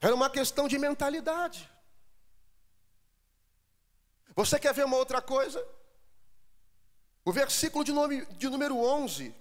Era 0.00 0.14
uma 0.14 0.28
questão 0.28 0.66
de 0.66 0.78
mentalidade. 0.78 1.70
Você 4.34 4.58
quer 4.58 4.74
ver 4.74 4.84
uma 4.84 4.96
outra 4.96 5.22
coisa? 5.22 5.64
O 7.24 7.32
versículo 7.32 7.84
de, 7.84 7.92
nome, 7.92 8.26
de 8.26 8.48
número 8.48 8.76
11 8.76 9.34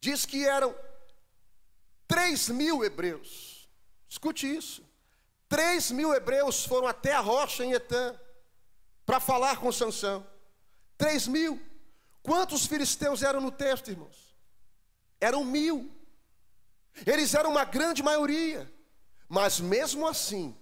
diz 0.00 0.26
que 0.26 0.46
eram 0.46 0.74
3 2.06 2.50
mil 2.50 2.84
hebreus. 2.84 3.68
Escute 4.08 4.52
isso. 4.52 4.84
3 5.48 5.90
mil 5.92 6.14
hebreus 6.14 6.64
foram 6.64 6.86
até 6.86 7.12
a 7.12 7.20
rocha 7.20 7.64
em 7.64 7.72
Etã 7.72 8.18
para 9.04 9.20
falar 9.20 9.58
com 9.58 9.72
Sansão. 9.72 10.26
3 10.98 11.28
mil. 11.28 11.60
Quantos 12.22 12.66
filisteus 12.66 13.22
eram 13.22 13.40
no 13.40 13.50
texto, 13.50 13.90
irmãos? 13.90 14.36
Eram 15.20 15.44
mil. 15.44 15.90
Eles 17.06 17.34
eram 17.34 17.50
uma 17.50 17.64
grande 17.64 18.02
maioria. 18.02 18.72
Mas 19.28 19.60
mesmo 19.60 20.06
assim, 20.06 20.56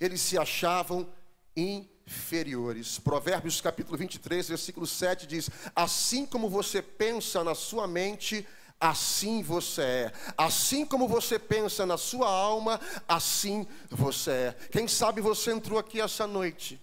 eles 0.00 0.20
se 0.20 0.38
achavam 0.38 1.12
inferiores. 1.56 2.98
Provérbios 2.98 3.60
capítulo 3.60 3.96
23, 3.96 4.48
versículo 4.48 4.86
7 4.86 5.26
diz: 5.26 5.50
Assim 5.74 6.26
como 6.26 6.48
você 6.48 6.80
pensa 6.82 7.44
na 7.44 7.54
sua 7.54 7.86
mente, 7.86 8.46
assim 8.80 9.42
você 9.42 9.82
é. 9.82 10.12
Assim 10.36 10.84
como 10.84 11.06
você 11.06 11.38
pensa 11.38 11.86
na 11.86 11.96
sua 11.96 12.28
alma, 12.28 12.80
assim 13.06 13.66
você 13.90 14.30
é. 14.30 14.56
Quem 14.70 14.88
sabe 14.88 15.20
você 15.20 15.52
entrou 15.52 15.78
aqui 15.78 16.00
essa 16.00 16.26
noite 16.26 16.80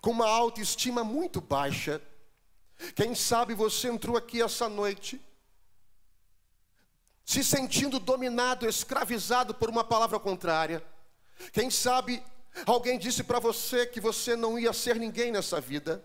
com 0.00 0.10
uma 0.10 0.28
autoestima 0.28 1.04
muito 1.04 1.40
baixa. 1.40 2.02
Quem 2.94 3.14
sabe 3.14 3.54
você 3.54 3.88
entrou 3.88 4.16
aqui 4.16 4.42
essa 4.42 4.68
noite 4.68 5.20
se 7.24 7.44
sentindo 7.44 8.00
dominado, 8.00 8.68
escravizado 8.68 9.54
por 9.54 9.70
uma 9.70 9.84
palavra 9.84 10.18
contrária. 10.18 10.84
Quem 11.52 11.70
sabe 11.70 12.22
alguém 12.66 12.98
disse 12.98 13.22
para 13.22 13.38
você 13.38 13.86
que 13.86 14.00
você 14.00 14.36
não 14.36 14.58
ia 14.58 14.72
ser 14.72 14.96
ninguém 14.96 15.30
nessa 15.30 15.60
vida. 15.60 16.02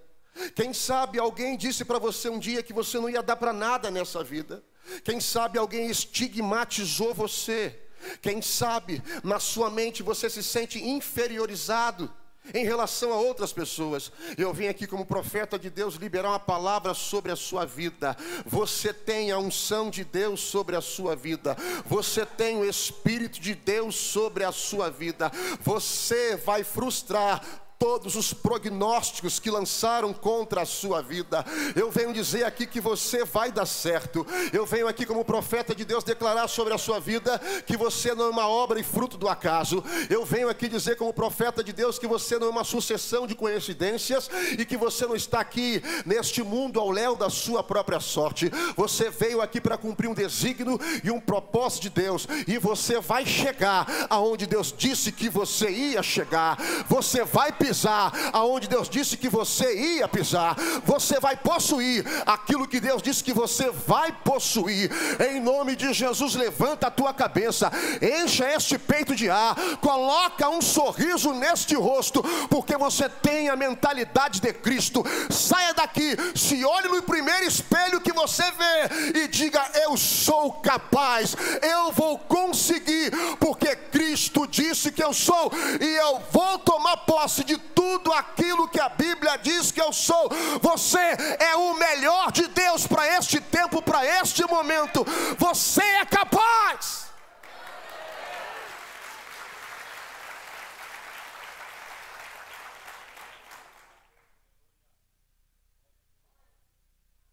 Quem 0.55 0.73
sabe 0.73 1.19
alguém 1.19 1.57
disse 1.57 1.83
para 1.83 1.99
você 1.99 2.29
um 2.29 2.39
dia 2.39 2.61
que 2.61 2.73
você 2.73 2.99
não 2.99 3.09
ia 3.09 3.23
dar 3.23 3.35
para 3.35 3.51
nada 3.51 3.89
nessa 3.89 4.23
vida. 4.23 4.63
Quem 5.03 5.19
sabe 5.19 5.57
alguém 5.57 5.89
estigmatizou 5.89 7.13
você. 7.13 7.77
Quem 8.21 8.41
sabe 8.41 9.01
na 9.23 9.39
sua 9.39 9.69
mente 9.69 10.03
você 10.03 10.29
se 10.29 10.43
sente 10.43 10.83
inferiorizado 10.83 12.13
em 12.53 12.65
relação 12.65 13.11
a 13.11 13.17
outras 13.17 13.53
pessoas. 13.53 14.11
Eu 14.37 14.53
vim 14.53 14.67
aqui 14.67 14.87
como 14.87 15.05
profeta 15.05 15.57
de 15.57 15.69
Deus 15.69 15.95
liberar 15.95 16.29
uma 16.29 16.39
palavra 16.39 16.93
sobre 16.93 17.31
a 17.31 17.35
sua 17.35 17.65
vida. 17.65 18.15
Você 18.45 18.93
tem 18.93 19.31
a 19.31 19.37
unção 19.37 19.89
de 19.89 20.03
Deus 20.03 20.41
sobre 20.41 20.75
a 20.75 20.81
sua 20.81 21.15
vida. 21.15 21.55
Você 21.85 22.25
tem 22.25 22.57
o 22.57 22.65
espírito 22.65 23.39
de 23.39 23.55
Deus 23.55 23.95
sobre 23.95 24.43
a 24.43 24.51
sua 24.51 24.89
vida. 24.89 25.31
Você 25.61 26.35
vai 26.37 26.63
frustrar 26.63 27.66
todos 27.79 28.15
os 28.15 28.34
prognósticos 28.34 29.39
que 29.39 29.51
lançaram 29.51 30.12
contra 30.13 30.62
a 30.62 30.65
sua 30.65 31.01
vida. 31.01 31.46
Eu 31.75 31.91
venho 31.91 32.13
dizer 32.13 32.43
aqui 32.43 32.65
que 32.65 32.81
você 32.81 33.24
vai 33.24 33.51
dar 33.51 33.65
certo. 33.65 34.25
Eu 34.51 34.65
venho 34.65 34.88
aqui 34.88 35.05
como 35.05 35.24
profeta 35.24 35.75
de 35.75 35.86
Deus 35.86 36.03
declarar 36.03 36.48
sobre 36.48 36.74
a 36.74 36.77
sua 36.77 37.00
vida 37.00 37.39
que 37.65 37.77
você 37.77 38.15
não 38.15 38.25
é 38.25 38.29
uma 38.29 38.48
obra 38.48 38.79
e 38.79 38.84
fruto 38.84 39.17
do 39.17 39.29
acaso. 39.29 39.84
Eu 40.10 40.25
venho 40.25 40.50
aqui 40.50 40.67
dizer 40.67 40.96
como 40.96 41.13
profeta 41.13 41.63
de 41.63 41.72
Deus 41.72 42.00
que 42.00 42.07
você 42.07 42.39
não 42.39 42.48
é 42.48 42.50
uma 42.50 42.63
sucessão 42.63 43.27
de 43.27 43.36
coincidências 43.36 44.29
e 44.57 44.65
que 44.65 44.77
você 44.77 45.05
não 45.05 45.15
está 45.15 45.39
aqui 45.39 45.81
neste 46.05 46.41
mundo 46.41 46.79
ao 46.79 46.89
léu 46.89 47.15
da 47.15 47.29
sua 47.29 47.63
própria 47.63 48.00
sorte. 48.00 48.51
Você 48.75 49.10
veio 49.10 49.41
aqui 49.41 49.62
para 49.62 49.77
cumprir 49.77 50.10
um 50.10 50.15
desígnio 50.15 50.79
e 51.03 51.12
um 51.12 51.19
propósito 51.19 51.84
de 51.84 51.89
Deus 51.89 52.27
e 52.48 52.57
você 52.57 53.00
vai 53.00 53.25
chegar 53.25 53.86
aonde 54.10 54.48
Deus 54.48 54.74
disse 54.75 55.12
que 55.12 55.29
você 55.29 55.69
ia 55.69 56.01
chegar. 56.01 56.57
Você 56.88 57.24
vai 57.24 57.51
pedir 57.51 57.66
pisar 57.67 58.13
aonde 58.31 58.67
Deus 58.67 58.89
disse 58.89 59.17
que 59.17 59.27
você 59.27 59.75
ia 59.75 60.07
pisar. 60.07 60.55
Você 60.86 61.19
vai 61.19 61.36
possuir 61.36 62.05
aquilo 62.25 62.67
que 62.67 62.79
Deus 62.79 63.01
disse 63.01 63.24
que 63.24 63.33
você 63.33 63.69
vai 63.69 64.12
possuir. 64.12 64.89
Em 65.29 65.41
nome 65.41 65.75
de 65.75 65.91
Jesus, 65.93 66.36
levanta 66.36 66.88
a 66.88 66.91
tua 66.91 67.13
cabeça, 67.13 67.71
encha 68.01 68.50
este 68.53 68.77
peito 68.77 69.15
de 69.15 69.29
ar, 69.29 69.55
coloca 69.81 70.50
um 70.50 70.62
sorriso 70.62 71.33
neste 71.33 71.75
rosto, 71.75 72.24
porque 72.50 72.77
você 72.77 73.09
tem 73.09 73.50
a 73.50 73.55
mentalidade 73.55 74.39
de 74.39 74.53
Cristo. 74.53 75.03
Saia 75.29 75.74
daqui, 75.74 76.15
se 76.36 76.63
olhe 76.63 76.88
no 76.88 77.01
primeiro 77.03 77.45
espelho 77.45 78.00
que 78.00 78.13
você 78.13 78.43
vê 78.43 79.19
e 79.19 79.27
diga: 79.27 79.62
Eu 79.83 79.97
sou 79.97 80.53
capaz, 80.53 81.36
eu 81.62 81.91
vou 81.91 82.17
conseguir, 82.17 83.12
porque 83.39 83.75
Cristo 83.75 84.47
disse 84.47 84.91
que 84.91 85.03
eu 85.03 85.13
sou, 85.13 85.51
e 85.81 85.95
eu 85.95 86.21
vou 86.31 86.59
tomar 86.59 86.97
posse 86.97 87.43
de 87.43 87.56
tudo 87.57 88.11
aquilo 88.11 88.67
que 88.67 88.79
a 88.79 88.89
Bíblia 88.89 89.37
diz 89.37 89.71
que 89.71 89.81
eu 89.81 89.93
sou. 89.93 90.29
Você 90.61 90.97
é 91.39 91.55
o 91.55 91.73
melhor 91.75 92.31
de 92.31 92.47
Deus 92.47 92.85
para 92.87 93.07
este 93.17 93.39
tempo, 93.39 93.81
para 93.81 94.05
este 94.05 94.43
momento. 94.45 95.05
Você 95.37 95.81
é 95.81 96.05
capaz. 96.05 97.07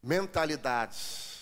Mentalidades. 0.03 1.35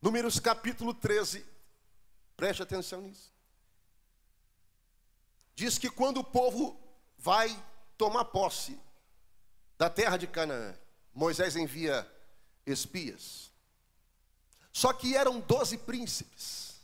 Números 0.00 0.38
capítulo 0.38 0.92
13. 0.92 1.46
Preste 2.36 2.62
atenção 2.62 3.00
nisso 3.00 3.31
diz 5.62 5.78
que 5.78 5.88
quando 5.88 6.18
o 6.18 6.24
povo 6.24 6.76
vai 7.16 7.48
tomar 7.96 8.24
posse 8.24 8.76
da 9.78 9.88
terra 9.88 10.16
de 10.16 10.26
Canaã, 10.26 10.76
Moisés 11.14 11.54
envia 11.54 12.10
espias. 12.66 13.52
Só 14.72 14.92
que 14.92 15.14
eram 15.14 15.38
doze 15.38 15.78
príncipes. 15.78 16.80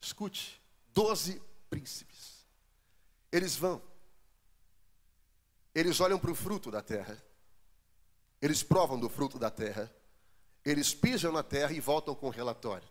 Escute, 0.00 0.62
doze 0.94 1.42
príncipes. 1.68 2.46
Eles 3.32 3.56
vão, 3.56 3.82
eles 5.74 5.98
olham 5.98 6.18
para 6.18 6.30
o 6.30 6.34
fruto 6.34 6.70
da 6.70 6.80
terra, 6.80 7.20
eles 8.40 8.62
provam 8.62 9.00
do 9.00 9.08
fruto 9.08 9.36
da 9.36 9.50
terra, 9.50 9.92
eles 10.64 10.94
pisam 10.94 11.32
na 11.32 11.42
terra 11.42 11.72
e 11.72 11.80
voltam 11.80 12.14
com 12.14 12.28
relatório. 12.28 12.88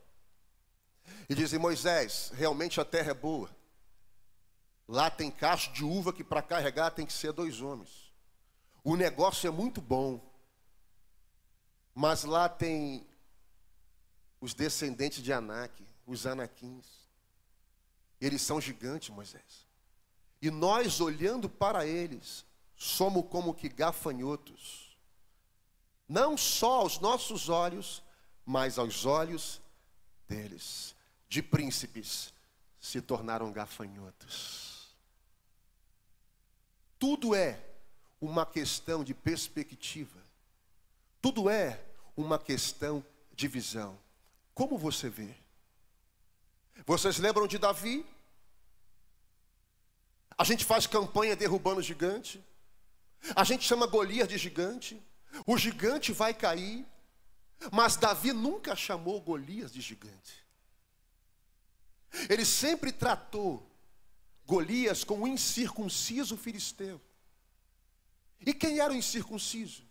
E 1.29 1.35
dizem: 1.35 1.59
Moisés, 1.59 2.31
realmente 2.33 2.81
a 2.81 2.85
terra 2.85 3.11
é 3.11 3.13
boa. 3.13 3.49
Lá 4.87 5.11
tem 5.11 5.29
cacho 5.29 5.71
de 5.71 5.85
uva 5.85 6.11
que 6.11 6.23
para 6.23 6.41
carregar 6.41 6.89
tem 6.89 7.05
que 7.05 7.13
ser 7.13 7.31
dois 7.31 7.61
homens. 7.61 8.11
O 8.83 8.95
negócio 8.95 9.47
é 9.47 9.51
muito 9.51 9.79
bom. 9.79 10.19
Mas 11.93 12.23
lá 12.23 12.49
tem 12.49 13.07
os 14.41 14.53
descendentes 14.53 15.21
de 15.21 15.31
Anak, 15.31 15.85
os 16.07 16.25
Anaquins. 16.25 16.87
Eles 18.19 18.41
são 18.41 18.59
gigantes, 18.59 19.09
Moisés. 19.09 19.67
E 20.41 20.49
nós, 20.49 20.99
olhando 20.99 21.49
para 21.49 21.85
eles, 21.85 22.45
somos 22.75 23.27
como 23.29 23.53
que 23.53 23.69
gafanhotos. 23.69 24.97
não 26.07 26.35
só 26.35 26.79
aos 26.79 26.97
nossos 26.99 27.49
olhos, 27.49 28.01
mas 28.43 28.79
aos 28.79 29.05
olhos 29.05 29.61
deles. 30.27 30.95
De 31.29 31.43
príncipes 31.43 32.33
se 32.79 32.99
tornaram 33.01 33.51
gafanhotos. 33.51 34.89
Tudo 36.97 37.35
é 37.35 37.63
uma 38.19 38.45
questão 38.45 39.03
de 39.03 39.13
perspectiva. 39.13 40.19
Tudo 41.21 41.49
é 41.49 41.79
uma 42.17 42.39
questão 42.39 43.05
de 43.31 43.47
visão. 43.47 43.97
Como 44.53 44.77
você 44.77 45.09
vê? 45.09 45.33
Vocês 46.85 47.17
lembram 47.17 47.47
de 47.47 47.57
Davi? 47.57 48.05
A 50.37 50.43
gente 50.43 50.65
faz 50.65 50.87
campanha 50.87 51.35
derrubando 51.35 51.81
gigante. 51.81 52.43
A 53.35 53.43
gente 53.43 53.65
chama 53.65 53.85
Golias 53.85 54.27
de 54.27 54.37
gigante. 54.37 55.01
O 55.45 55.57
gigante 55.57 56.11
vai 56.11 56.33
cair. 56.33 56.85
Mas 57.71 57.97
Davi 57.97 58.33
nunca 58.33 58.75
chamou 58.75 59.21
Golias 59.21 59.71
de 59.71 59.81
gigante. 59.81 60.48
Ele 62.29 62.45
sempre 62.45 62.91
tratou 62.91 63.65
Golias 64.45 65.03
como 65.03 65.25
um 65.25 65.27
incircunciso 65.27 66.35
filisteu. 66.35 66.99
E 68.39 68.53
quem 68.53 68.79
era 68.79 68.91
o 68.91 68.95
incircunciso? 68.95 69.83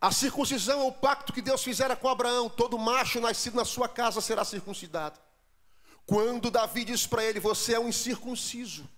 A 0.00 0.10
circuncisão 0.10 0.80
é 0.80 0.84
o 0.84 0.92
pacto 0.92 1.32
que 1.32 1.42
Deus 1.42 1.62
fizera 1.62 1.94
com 1.94 2.08
Abraão: 2.08 2.48
todo 2.48 2.78
macho 2.78 3.20
nascido 3.20 3.54
na 3.54 3.64
sua 3.64 3.88
casa 3.88 4.20
será 4.20 4.44
circuncidado. 4.44 5.20
Quando 6.06 6.50
Davi 6.50 6.84
diz 6.84 7.06
para 7.06 7.24
ele: 7.24 7.38
Você 7.38 7.74
é 7.74 7.80
um 7.80 7.88
incircunciso, 7.88 8.88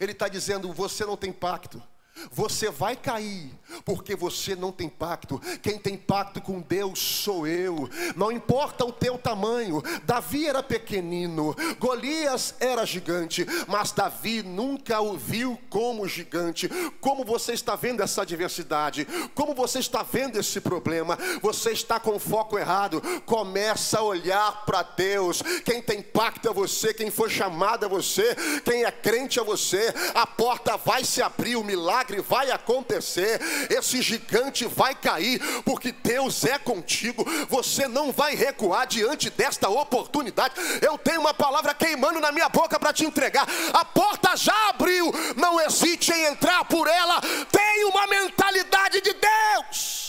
ele 0.00 0.12
está 0.12 0.28
dizendo: 0.28 0.72
Você 0.72 1.04
não 1.04 1.16
tem 1.16 1.32
pacto. 1.32 1.82
Você 2.30 2.70
vai 2.70 2.96
cair, 2.96 3.50
porque 3.84 4.14
você 4.14 4.54
não 4.54 4.70
tem 4.70 4.88
pacto. 4.88 5.40
Quem 5.62 5.78
tem 5.78 5.96
pacto 5.96 6.40
com 6.40 6.60
Deus 6.60 6.98
sou 6.98 7.46
eu. 7.46 7.88
Não 8.14 8.30
importa 8.30 8.84
o 8.84 8.92
teu 8.92 9.16
tamanho. 9.16 9.82
Davi 10.04 10.46
era 10.46 10.62
pequenino, 10.62 11.56
Golias 11.78 12.54
era 12.60 12.84
gigante, 12.84 13.46
mas 13.66 13.92
Davi 13.92 14.42
nunca 14.42 15.00
o 15.00 15.16
viu 15.16 15.58
como 15.70 16.06
gigante. 16.06 16.68
Como 17.00 17.24
você 17.24 17.52
está 17.52 17.74
vendo 17.74 18.02
essa 18.02 18.22
adversidade? 18.22 19.06
Como 19.34 19.54
você 19.54 19.78
está 19.78 20.02
vendo 20.02 20.38
esse 20.38 20.60
problema? 20.60 21.18
Você 21.40 21.70
está 21.70 21.98
com 21.98 22.18
foco 22.18 22.58
errado. 22.58 23.00
Começa 23.24 23.98
a 23.98 24.02
olhar 24.02 24.64
para 24.64 24.82
Deus. 24.82 25.42
Quem 25.64 25.80
tem 25.80 26.02
pacto 26.02 26.48
é 26.48 26.52
você, 26.52 26.92
quem 26.92 27.10
foi 27.10 27.30
chamado 27.30 27.86
é 27.86 27.88
você, 27.88 28.34
quem 28.64 28.84
é 28.84 28.90
crente 28.90 29.38
é 29.38 29.44
você. 29.44 29.92
A 30.14 30.26
porta 30.26 30.76
vai 30.76 31.04
se 31.04 31.22
abrir, 31.22 31.56
o 31.56 31.64
milagre 31.64 31.99
milagre 32.00 32.20
vai 32.20 32.50
acontecer, 32.50 33.40
esse 33.70 34.00
gigante 34.00 34.64
vai 34.66 34.94
cair, 34.94 35.40
porque 35.62 35.92
Deus 35.92 36.44
é 36.44 36.58
contigo, 36.58 37.24
você 37.48 37.86
não 37.86 38.10
vai 38.10 38.34
recuar 38.34 38.86
diante 38.86 39.28
desta 39.30 39.68
oportunidade. 39.68 40.54
Eu 40.80 40.96
tenho 40.96 41.20
uma 41.20 41.34
palavra 41.34 41.74
queimando 41.74 42.20
na 42.20 42.32
minha 42.32 42.48
boca 42.48 42.78
para 42.78 42.92
te 42.92 43.04
entregar. 43.04 43.46
A 43.72 43.84
porta 43.84 44.36
já 44.36 44.68
abriu, 44.70 45.12
não 45.36 45.60
hesite 45.60 46.12
em 46.12 46.24
entrar 46.26 46.64
por 46.64 46.88
ela. 46.88 47.20
Tenha 47.50 47.88
uma 47.88 48.06
mentalidade 48.06 49.00
de 49.00 49.12
Deus. 49.12 50.00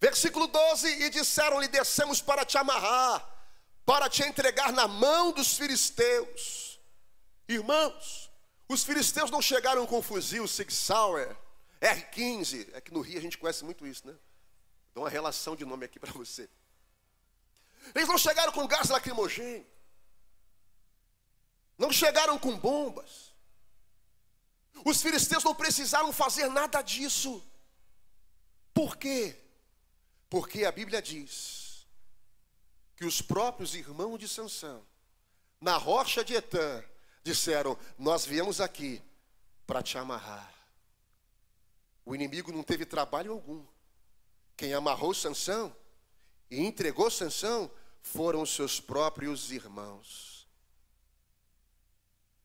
Versículo 0.00 0.46
12: 0.46 1.02
E 1.04 1.08
disseram-lhe: 1.08 1.66
Descemos 1.66 2.20
para 2.20 2.44
te 2.44 2.58
amarrar 2.58 3.33
para 3.84 4.08
te 4.08 4.22
entregar 4.22 4.72
na 4.72 4.88
mão 4.88 5.32
dos 5.32 5.56
filisteus. 5.56 6.80
Irmãos, 7.48 8.30
os 8.68 8.82
filisteus 8.82 9.30
não 9.30 9.42
chegaram 9.42 9.86
com 9.86 10.02
fuzil 10.02 10.48
Sig 10.48 10.72
Sauer, 10.72 11.36
R15, 11.80 12.70
é 12.72 12.80
que 12.80 12.92
no 12.92 13.00
Rio 13.00 13.18
a 13.18 13.22
gente 13.22 13.36
conhece 13.36 13.64
muito 13.64 13.86
isso, 13.86 14.06
né? 14.06 14.14
Dá 14.94 15.02
uma 15.02 15.10
relação 15.10 15.54
de 15.54 15.64
nome 15.64 15.84
aqui 15.84 15.98
para 15.98 16.12
você. 16.12 16.48
Eles 17.94 18.08
não 18.08 18.16
chegaram 18.16 18.52
com 18.52 18.66
gás 18.66 18.88
lacrimogêneo, 18.88 19.66
não 21.76 21.92
chegaram 21.92 22.38
com 22.38 22.56
bombas. 22.58 23.34
Os 24.84 25.02
filisteus 25.02 25.44
não 25.44 25.54
precisaram 25.54 26.12
fazer 26.12 26.48
nada 26.48 26.80
disso. 26.80 27.42
Por 28.72 28.96
quê? 28.96 29.38
Porque 30.28 30.64
a 30.64 30.72
Bíblia 30.72 31.02
diz 31.02 31.63
que 32.96 33.04
os 33.04 33.20
próprios 33.20 33.74
irmãos 33.74 34.18
de 34.18 34.28
Sansão, 34.28 34.86
na 35.60 35.76
rocha 35.76 36.24
de 36.24 36.34
Etã, 36.34 36.82
disseram: 37.22 37.78
Nós 37.98 38.24
viemos 38.24 38.60
aqui 38.60 39.02
para 39.66 39.82
te 39.82 39.98
amarrar. 39.98 40.52
O 42.04 42.14
inimigo 42.14 42.52
não 42.52 42.62
teve 42.62 42.84
trabalho 42.84 43.32
algum. 43.32 43.64
Quem 44.56 44.74
amarrou 44.74 45.14
Sansão 45.14 45.74
e 46.50 46.60
entregou 46.60 47.10
Sansão 47.10 47.70
foram 48.02 48.42
os 48.42 48.54
seus 48.54 48.78
próprios 48.78 49.50
irmãos. 49.50 50.46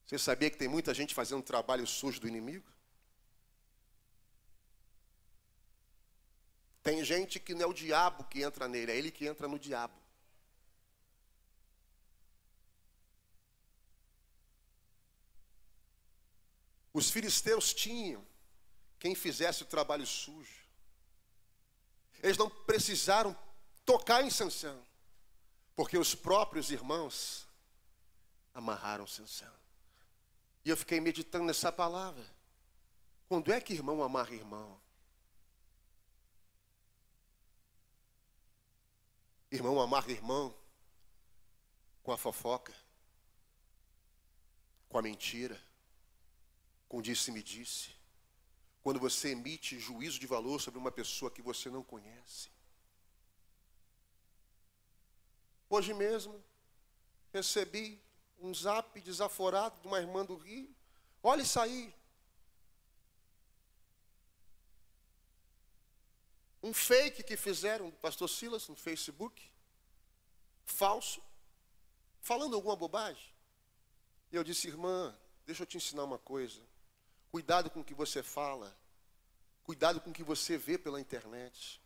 Você 0.06 0.18
sabia 0.18 0.50
que 0.50 0.58
tem 0.58 0.68
muita 0.68 0.94
gente 0.94 1.14
fazendo 1.14 1.44
trabalho 1.44 1.86
sujo 1.86 2.20
do 2.20 2.28
inimigo? 2.28 2.66
Tem 6.82 7.04
gente 7.04 7.40
que 7.40 7.54
não 7.54 7.64
é 7.64 7.68
o 7.68 7.74
diabo 7.74 8.24
que 8.24 8.42
entra 8.42 8.68
nele, 8.68 8.92
é 8.92 8.98
ele 8.98 9.12
que 9.12 9.28
entra 9.28 9.48
no 9.48 9.60
diabo. 9.60 9.94
Os 17.00 17.10
filisteus 17.10 17.74
tinham 17.74 18.28
quem 19.00 19.16
fizesse 19.16 19.64
o 19.64 19.66
trabalho 19.66 20.06
sujo. 20.06 20.68
Eles 22.22 22.36
não 22.36 22.50
precisaram 22.50 23.34
tocar 23.86 24.22
em 24.22 24.30
Sansão, 24.30 24.86
porque 25.78 25.98
os 25.98 26.14
próprios 26.14 26.72
irmãos 26.72 27.48
amarraram 28.54 29.08
Sansão. 29.08 29.54
E 30.66 30.70
eu 30.70 30.76
fiquei 30.76 31.00
meditando 31.00 31.46
nessa 31.46 31.72
palavra. 31.72 32.30
Quando 33.30 33.50
é 33.54 33.62
que 33.62 33.72
irmão 33.72 34.04
amarra 34.04 34.36
irmão? 34.36 34.78
Irmão 39.50 39.80
amarra 39.80 40.12
irmão 40.12 40.54
com 42.04 42.12
a 42.12 42.18
fofoca, 42.18 42.76
com 44.90 44.98
a 44.98 45.02
mentira 45.02 45.69
com 46.89 47.02
disse-me 47.02 47.43
disse. 47.43 47.91
Quando 48.82 48.99
você 48.99 49.30
emite 49.30 49.80
juízo 49.80 50.19
de 50.19 50.25
valor 50.25 50.60
sobre 50.60 50.80
uma 50.80 50.91
pessoa 50.91 51.30
que 51.30 51.41
você 51.41 51.69
não 51.69 51.84
conhece. 51.84 52.49
Hoje 55.69 55.93
mesmo, 55.93 56.43
recebi 57.32 58.02
um 58.39 58.52
zap 58.54 58.99
desaforado 59.02 59.80
de 59.82 59.88
uma 59.88 59.99
irmã 59.99 60.25
do 60.25 60.36
Rio. 60.36 60.73
Olha 61.21 61.43
isso 61.43 61.60
aí. 61.60 61.93
Um 66.63 66.73
fake 66.73 67.21
que 67.23 67.38
fizeram 67.38 67.89
do 67.91 67.97
pastor 67.97 68.28
Silas 68.28 68.67
no 68.67 68.75
Facebook. 68.75 69.47
Falso. 70.65 71.21
Falando 72.19 72.56
alguma 72.56 72.75
bobagem. 72.75 73.32
E 74.32 74.36
eu 74.36 74.43
disse, 74.43 74.67
irmã, 74.67 75.15
deixa 75.45 75.63
eu 75.63 75.67
te 75.67 75.78
ensinar 75.78 76.04
uma 76.04 76.17
coisa. 76.17 76.69
Cuidado 77.32 77.70
com 77.70 77.82
o 77.82 77.84
que 77.84 77.94
você 77.94 78.24
fala. 78.24 78.76
Cuidado 79.63 80.02
com 80.02 80.10
o 80.10 80.13
que 80.13 80.24
você 80.24 80.58
vê 80.58 80.78
pela 80.78 81.00
internet. 81.00 81.82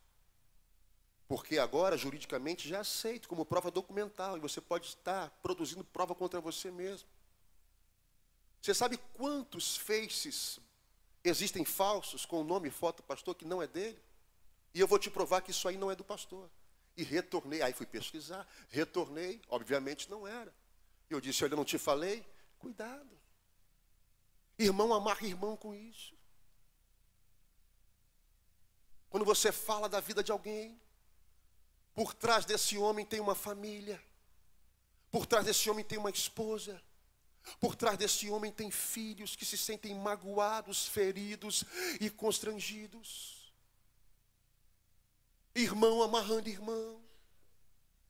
Porque 1.27 1.57
agora, 1.57 1.97
juridicamente, 1.97 2.67
já 2.67 2.77
é 2.77 2.79
aceito 2.79 3.27
como 3.27 3.45
prova 3.45 3.69
documental. 3.69 4.37
E 4.37 4.39
você 4.39 4.61
pode 4.61 4.87
estar 4.87 5.29
produzindo 5.41 5.83
prova 5.83 6.15
contra 6.15 6.39
você 6.39 6.71
mesmo. 6.71 7.07
Você 8.61 8.73
sabe 8.73 8.97
quantos 9.13 9.75
faces 9.75 10.59
existem 11.23 11.65
falsos 11.65 12.25
com 12.25 12.39
o 12.39 12.43
nome 12.43 12.69
e 12.69 12.71
foto 12.71 12.97
do 12.97 13.03
pastor 13.03 13.35
que 13.35 13.45
não 13.45 13.61
é 13.61 13.67
dele? 13.67 14.01
E 14.73 14.79
eu 14.79 14.87
vou 14.87 14.97
te 14.97 15.09
provar 15.09 15.41
que 15.41 15.51
isso 15.51 15.67
aí 15.67 15.77
não 15.77 15.91
é 15.91 15.95
do 15.95 16.03
pastor. 16.03 16.49
E 16.95 17.03
retornei, 17.03 17.61
aí 17.61 17.73
fui 17.73 17.85
pesquisar, 17.85 18.47
retornei, 18.69 19.41
obviamente 19.49 20.09
não 20.09 20.27
era. 20.27 20.53
Eu 21.09 21.19
disse, 21.19 21.43
olha, 21.43 21.55
não 21.55 21.65
te 21.65 21.77
falei, 21.77 22.25
cuidado. 22.59 23.22
Irmão 24.57 24.93
amarra 24.93 25.25
irmão 25.25 25.55
com 25.57 25.73
isso. 25.73 26.13
Quando 29.09 29.25
você 29.25 29.51
fala 29.51 29.87
da 29.87 29.99
vida 29.99 30.23
de 30.23 30.31
alguém, 30.31 30.79
por 31.93 32.13
trás 32.13 32.45
desse 32.45 32.77
homem 32.77 33.05
tem 33.05 33.19
uma 33.19 33.35
família, 33.35 34.03
por 35.11 35.25
trás 35.25 35.45
desse 35.45 35.69
homem 35.69 35.85
tem 35.85 35.97
uma 35.97 36.09
esposa, 36.09 36.81
por 37.59 37.75
trás 37.75 37.97
desse 37.97 38.29
homem 38.29 38.51
tem 38.51 38.71
filhos 38.71 39.35
que 39.35 39.45
se 39.45 39.57
sentem 39.57 39.93
magoados, 39.93 40.87
feridos 40.87 41.63
e 41.99 42.09
constrangidos. 42.09 43.53
Irmão 45.53 46.01
amarrando 46.01 46.49
irmão, 46.49 47.03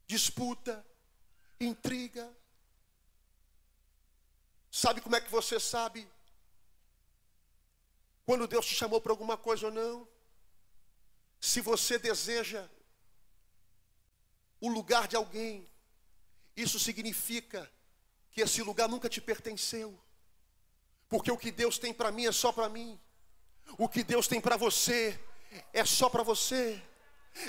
disputa, 0.08 0.86
intriga, 1.60 2.34
Sabe 4.74 5.02
como 5.02 5.16
é 5.16 5.22
que 5.22 5.30
você 5.30 5.60
sabe 5.60 6.10
quando 8.26 8.48
Deus 8.48 8.66
te 8.66 8.76
chamou 8.76 9.02
para 9.02 9.12
alguma 9.12 9.38
coisa 9.38 9.68
ou 9.68 9.72
não? 9.72 10.08
Se 11.40 11.60
você 11.60 12.00
deseja 12.00 12.70
o 14.62 14.70
lugar 14.70 15.08
de 15.08 15.16
alguém, 15.16 15.70
isso 16.56 16.80
significa 16.80 17.70
que 18.32 18.42
esse 18.42 18.62
lugar 18.64 18.88
nunca 18.88 19.10
te 19.10 19.20
pertenceu. 19.20 20.00
Porque 21.10 21.32
o 21.32 21.38
que 21.38 21.52
Deus 21.52 21.78
tem 21.78 21.94
para 21.94 22.12
mim 22.12 22.26
é 22.26 22.32
só 22.32 22.52
para 22.52 22.70
mim. 22.70 23.00
O 23.78 23.90
que 23.90 24.04
Deus 24.04 24.28
tem 24.28 24.40
para 24.40 24.58
você 24.58 25.20
é 25.72 25.84
só 25.86 26.10
para 26.10 26.24
você. 26.24 26.82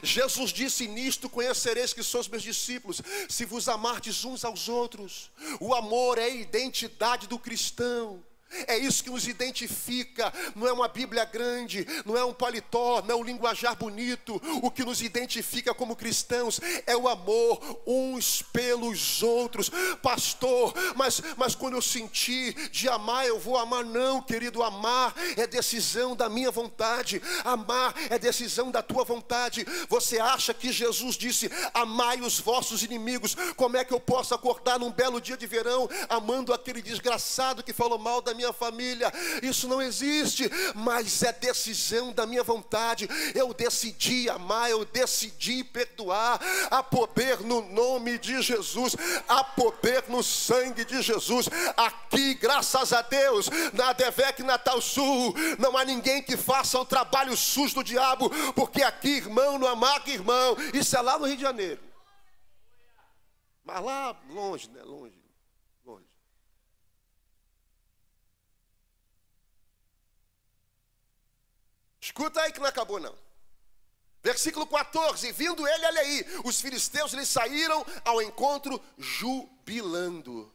Jesus 0.02 0.50
disse: 0.50 0.88
Nisto 0.88 1.28
conhecereis 1.28 1.92
que 1.92 2.02
sois 2.02 2.28
meus 2.28 2.42
discípulos, 2.42 3.00
se 3.28 3.44
vos 3.44 3.68
amardes 3.68 4.24
uns 4.24 4.44
aos 4.44 4.68
outros. 4.68 5.30
O 5.60 5.74
amor 5.74 6.18
é 6.18 6.24
a 6.24 6.28
identidade 6.28 7.26
do 7.26 7.38
cristão. 7.38 8.24
É 8.66 8.76
isso 8.76 9.02
que 9.02 9.10
nos 9.10 9.26
identifica. 9.26 10.32
Não 10.54 10.66
é 10.66 10.72
uma 10.72 10.88
Bíblia 10.88 11.24
grande, 11.24 11.86
não 12.04 12.16
é 12.16 12.24
um 12.24 12.32
paletó, 12.32 13.02
não 13.02 13.14
é 13.14 13.18
um 13.18 13.24
linguajar 13.24 13.76
bonito. 13.76 14.40
O 14.62 14.70
que 14.70 14.84
nos 14.84 15.02
identifica 15.02 15.74
como 15.74 15.96
cristãos 15.96 16.60
é 16.86 16.96
o 16.96 17.08
amor 17.08 17.80
uns 17.86 18.42
pelos 18.42 19.22
outros. 19.22 19.70
Pastor, 20.02 20.74
mas, 20.94 21.20
mas 21.36 21.54
quando 21.54 21.74
eu 21.74 21.82
sentir 21.82 22.70
de 22.70 22.88
amar, 22.88 23.26
eu 23.26 23.38
vou 23.38 23.56
amar. 23.56 23.84
Não, 23.84 24.22
querido, 24.22 24.62
amar 24.62 25.14
é 25.36 25.46
decisão 25.46 26.16
da 26.16 26.28
minha 26.28 26.50
vontade. 26.50 27.20
Amar 27.44 27.94
é 28.10 28.18
decisão 28.18 28.70
da 28.70 28.82
tua 28.82 29.04
vontade. 29.04 29.66
Você 29.88 30.18
acha 30.18 30.54
que 30.54 30.72
Jesus 30.72 31.16
disse: 31.16 31.50
Amai 31.72 32.20
os 32.20 32.38
vossos 32.38 32.82
inimigos? 32.82 33.34
Como 33.56 33.76
é 33.76 33.84
que 33.84 33.92
eu 33.92 34.00
posso 34.00 34.34
acordar 34.34 34.78
num 34.78 34.90
belo 34.90 35.20
dia 35.20 35.36
de 35.36 35.46
verão 35.46 35.88
amando 36.08 36.52
aquele 36.52 36.82
desgraçado 36.82 37.62
que 37.62 37.72
falou 37.72 37.98
mal 37.98 38.20
da 38.20 38.34
minha 38.34 38.43
minha 38.44 38.52
família. 38.52 39.12
Isso 39.42 39.66
não 39.66 39.80
existe, 39.80 40.50
mas 40.74 41.22
é 41.22 41.32
decisão 41.32 42.12
da 42.12 42.26
minha 42.26 42.42
vontade. 42.42 43.08
Eu 43.34 43.54
decidi 43.54 44.28
amar, 44.28 44.70
eu 44.70 44.84
decidi 44.84 45.64
perdoar. 45.64 46.40
Há 46.70 46.82
poder 46.82 47.40
no 47.40 47.62
nome 47.70 48.18
de 48.18 48.42
Jesus, 48.42 48.94
há 49.28 49.42
poder 49.42 50.04
no 50.08 50.22
sangue 50.22 50.84
de 50.84 51.00
Jesus. 51.00 51.48
Aqui, 51.76 52.34
graças 52.34 52.92
a 52.92 53.02
Deus, 53.02 53.48
na 53.72 53.92
Devec 53.92 54.42
Natal 54.42 54.80
Sul, 54.80 55.34
não 55.58 55.76
há 55.76 55.84
ninguém 55.84 56.22
que 56.22 56.36
faça 56.36 56.78
o 56.78 56.84
trabalho 56.84 57.36
sujo 57.36 57.76
do 57.76 57.84
diabo, 57.84 58.30
porque 58.54 58.82
aqui, 58.82 59.16
irmão, 59.16 59.58
não 59.58 59.68
amarga 59.68 60.10
irmão. 60.10 60.56
Isso 60.72 60.96
é 60.96 61.00
lá 61.00 61.18
no 61.18 61.26
Rio 61.26 61.36
de 61.36 61.42
Janeiro. 61.42 61.80
Mas 63.64 63.82
lá 63.82 64.14
longe, 64.28 64.68
né? 64.68 64.82
Longe. 64.82 65.23
Escuta 72.04 72.42
aí 72.42 72.52
que 72.52 72.60
não 72.60 72.66
acabou 72.66 73.00
não. 73.00 73.16
Versículo 74.22 74.66
14: 74.66 75.32
Vindo 75.32 75.66
ele, 75.66 75.86
olha 75.86 76.00
aí, 76.02 76.26
os 76.44 76.60
filisteus 76.60 77.14
lhe 77.14 77.24
saíram 77.24 77.82
ao 78.04 78.20
encontro 78.20 78.78
jubilando. 78.98 80.52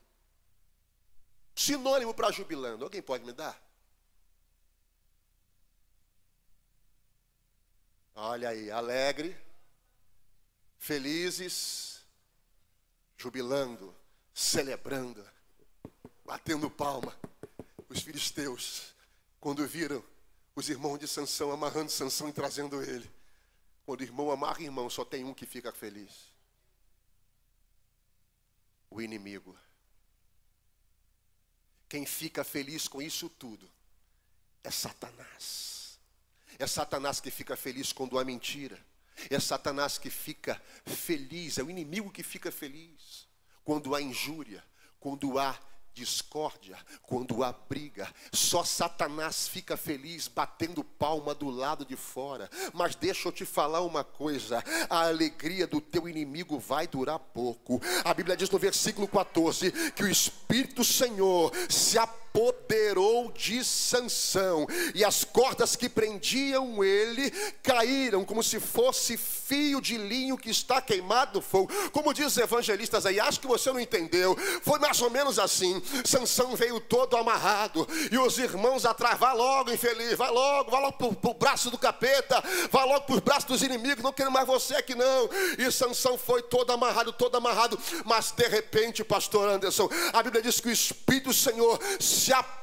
Sinônimo 1.56 2.14
para 2.14 2.32
jubilando, 2.32 2.84
alguém 2.84 3.02
pode 3.02 3.26
me 3.26 3.34
dar? 3.34 3.60
Olha 8.14 8.50
aí, 8.50 8.70
alegre, 8.70 9.36
felizes, 10.78 12.04
jubilando, 13.18 13.96
celebrando, 14.36 15.28
batendo 16.24 16.70
palma. 16.70 17.18
Os 17.90 18.02
filisteus, 18.02 18.94
quando 19.40 19.66
viram 19.66 20.04
os 20.60 20.67
irmãos 20.69 20.98
de 20.98 21.08
Sansão 21.08 21.52
amarrando 21.52 21.89
Sansão 21.89 22.28
e 22.28 22.34
trazendo 22.34 22.82
ele. 22.84 23.10
Quando 23.86 24.04
irmão 24.04 24.30
amarra 24.30 24.62
irmão, 24.62 24.89
só 24.89 25.06
tem 25.06 25.24
um 25.24 25.34
que 25.34 25.45
fica 25.45 25.72
feliz. 25.72 26.34
O 28.89 29.02
inimigo. 29.02 29.58
Quem 31.88 32.06
fica 32.06 32.43
feliz 32.43 32.88
com 32.89 33.02
isso 33.02 33.30
tudo 33.30 33.72
é 34.62 34.69
Satanás. 34.69 35.98
É 36.60 36.67
Satanás 36.67 37.22
que 37.22 37.32
fica 37.32 37.56
feliz 37.56 37.93
quando 37.93 38.19
há 38.19 38.26
mentira. 38.26 38.78
É 39.30 39.39
Satanás 39.39 39.98
que 39.98 40.10
fica 40.10 40.62
feliz, 40.86 41.58
é 41.58 41.63
o 41.63 41.69
inimigo 41.69 42.12
que 42.12 42.24
fica 42.24 42.52
feliz 42.52 43.28
quando 43.63 43.95
há 43.95 44.02
injúria, 44.02 44.63
quando 45.00 45.39
há 45.39 45.58
discórdia, 46.00 46.78
quando 47.04 47.44
há 47.44 47.52
briga, 47.52 48.08
só 48.32 48.64
Satanás 48.64 49.50
fica 49.50 49.76
feliz 49.76 50.30
batendo 50.30 50.82
palma 50.82 51.36
do 51.36 51.50
lado 51.50 51.86
de 51.86 51.98
fora. 51.98 52.50
Mas 52.74 52.96
deixa 52.96 53.28
eu 53.28 53.32
te 53.34 53.44
falar 53.44 53.82
uma 53.82 54.04
coisa: 54.04 54.64
a 54.90 55.08
alegria 55.08 55.68
do 55.68 55.82
teu 55.82 56.08
inimigo 56.08 56.58
vai 56.58 56.88
durar 56.88 57.20
pouco. 57.20 57.82
A 58.06 58.14
Bíblia 58.14 58.38
diz 58.38 58.50
no 58.50 58.58
versículo 58.58 59.08
14 59.10 59.92
que 59.92 60.04
o 60.04 60.10
Espírito 60.10 60.86
Senhor 60.86 61.52
se 61.68 61.98
apoderou 62.30 63.32
de 63.32 63.63
Sansão 63.63 64.68
e 64.94 65.04
as 65.04 65.24
cordas 65.24 65.76
que 65.76 65.89
prendiam 65.89 66.84
ele 66.84 67.32
caíram 67.63 68.24
como 68.24 68.44
se 68.44 68.60
fosse 68.60 69.18
fio 69.18 69.82
de 69.82 69.98
linho 69.98 70.38
que 70.38 70.50
está 70.50 70.82
queimado 70.82 71.42
fogo. 71.42 71.72
Como 71.92 72.13
diz 72.13 72.28
os 72.28 72.38
evangelistas 72.38 73.06
aí, 73.06 73.20
acho 73.20 73.39
que 73.39 73.48
você 73.48 73.72
não 73.72 73.80
entendeu. 73.80 74.36
Foi 74.62 74.80
mais 74.80 75.02
ou 75.02 75.10
menos 75.10 75.39
assim. 75.39 75.82
Sansão 76.06 76.56
veio 76.56 76.80
todo 76.80 77.18
amarrado 77.18 77.88
e 78.12 78.18
os 78.18 78.38
irmãos 78.38 78.86
atrás, 78.86 79.20
vai 79.20 79.36
logo 79.36 79.72
infeliz, 79.72 80.13
vai 80.13 80.30
logo, 80.30 80.70
vai 80.70 80.82
logo 80.82 80.98
pro, 80.98 81.15
pro 81.15 81.34
braço 81.34 81.72
do 81.72 81.78
capeta, 81.78 82.44
vai 82.72 82.86
logo 82.86 83.06
pro 83.06 83.22
braço 83.22 83.48
dos 83.48 83.63
inimigos, 83.63 84.04
não 84.04 84.13
quero 84.13 84.32
mais 84.32 84.46
você 84.46 84.76
aqui 84.76 84.94
não. 84.94 85.30
E 85.58 85.72
Sansão 85.72 86.18
foi 86.18 86.44
todo 86.44 86.72
amarrado, 86.72 87.12
todo 87.12 87.36
amarrado, 87.36 87.80
mas 88.06 88.32
de 88.32 88.48
repente, 88.48 89.04
pastor 89.04 89.50
Anderson, 89.50 89.89
a 90.13 90.22
Bíblia 90.22 90.42
diz 90.42 90.60
que 90.60 90.68
o 90.68 90.72
Espírito 90.72 91.30
do 91.30 91.34
Senhor 91.34 91.80
se 92.00 92.19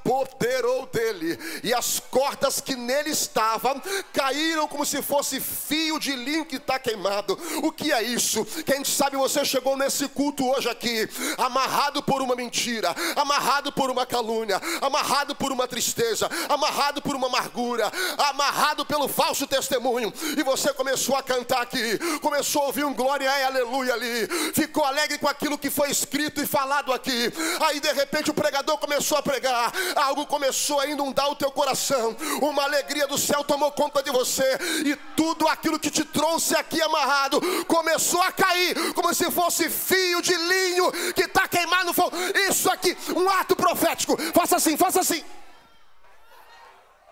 apoderou 0.06 0.86
dele 0.86 1.38
e 1.62 1.74
as 1.74 1.98
cordas 1.98 2.60
que 2.60 2.76
nele 2.76 3.10
estavam 3.10 3.80
caíram 4.12 4.68
como 4.68 4.84
se 4.84 5.02
fosse 5.02 5.40
fio 5.40 5.98
de 5.98 6.14
linho 6.14 6.44
que 6.44 6.56
está 6.56 6.78
queimado. 6.78 7.38
O 7.62 7.72
que 7.72 7.92
é 7.92 8.02
isso? 8.02 8.44
Quem 8.64 8.84
sabe 8.84 9.16
você 9.16 9.44
chegou 9.44 9.76
nesse 9.76 10.08
culto 10.08 10.48
hoje 10.48 10.68
aqui, 10.68 11.08
amarrado 11.38 12.02
por 12.02 12.22
uma 12.22 12.36
mentira, 12.36 12.94
amarrado 13.16 13.72
por 13.72 13.90
uma 13.90 14.06
calúnia, 14.06 14.60
amarrado 14.80 15.34
por 15.34 15.52
uma 15.52 15.66
tristeza, 15.66 16.28
amarrado 16.48 17.02
por 17.02 17.14
uma 17.14 17.26
amargura, 17.26 17.90
amarrado 18.18 18.84
pelo 18.84 19.08
falso 19.08 19.46
testemunho, 19.46 20.12
e 20.36 20.42
você 20.42 20.72
começou 20.72 21.16
a 21.16 21.22
cantar 21.22 21.62
aqui, 21.62 21.98
começou 22.20 22.62
a 22.62 22.66
ouvir 22.66 22.84
um 22.84 22.94
glória 22.94 23.26
e 23.26 23.44
aleluia 23.44 23.94
ali, 23.94 24.28
ficou 24.54 24.84
alegre 24.84 25.18
com 25.18 25.28
aquilo 25.28 25.58
que 25.58 25.70
foi 25.70 25.90
escrito 25.90 26.40
e 26.40 26.46
falado 26.46 26.92
aqui, 26.92 27.32
aí 27.66 27.80
de 27.80 27.92
repente 27.92 28.30
o 28.30 28.34
pregador 28.34 28.78
começou 28.78 29.18
a 29.18 29.22
pregar, 29.22 29.45
algo 29.96 30.26
começou 30.26 30.80
a 30.80 30.86
inundar 30.86 31.30
o 31.30 31.36
teu 31.36 31.50
coração, 31.50 32.16
uma 32.42 32.64
alegria 32.64 33.06
do 33.06 33.18
céu 33.18 33.44
tomou 33.44 33.70
conta 33.72 34.02
de 34.02 34.10
você, 34.10 34.58
e 34.84 34.96
tudo 35.16 35.48
aquilo 35.48 35.78
que 35.78 35.90
te 35.90 36.04
trouxe 36.04 36.56
aqui 36.56 36.80
amarrado 36.82 37.40
começou 37.66 38.22
a 38.22 38.32
cair, 38.32 38.92
como 38.94 39.14
se 39.14 39.30
fosse 39.30 39.70
fio 39.70 40.20
de 40.20 40.34
linho 40.34 40.92
que 41.14 41.22
está 41.22 41.46
queimado 41.48 41.92
fogo. 41.92 42.16
Isso 42.48 42.70
aqui, 42.70 42.96
um 43.14 43.28
ato 43.28 43.54
profético. 43.56 44.16
Faça 44.32 44.56
assim, 44.56 44.76
faça 44.76 45.00
assim. 45.00 45.22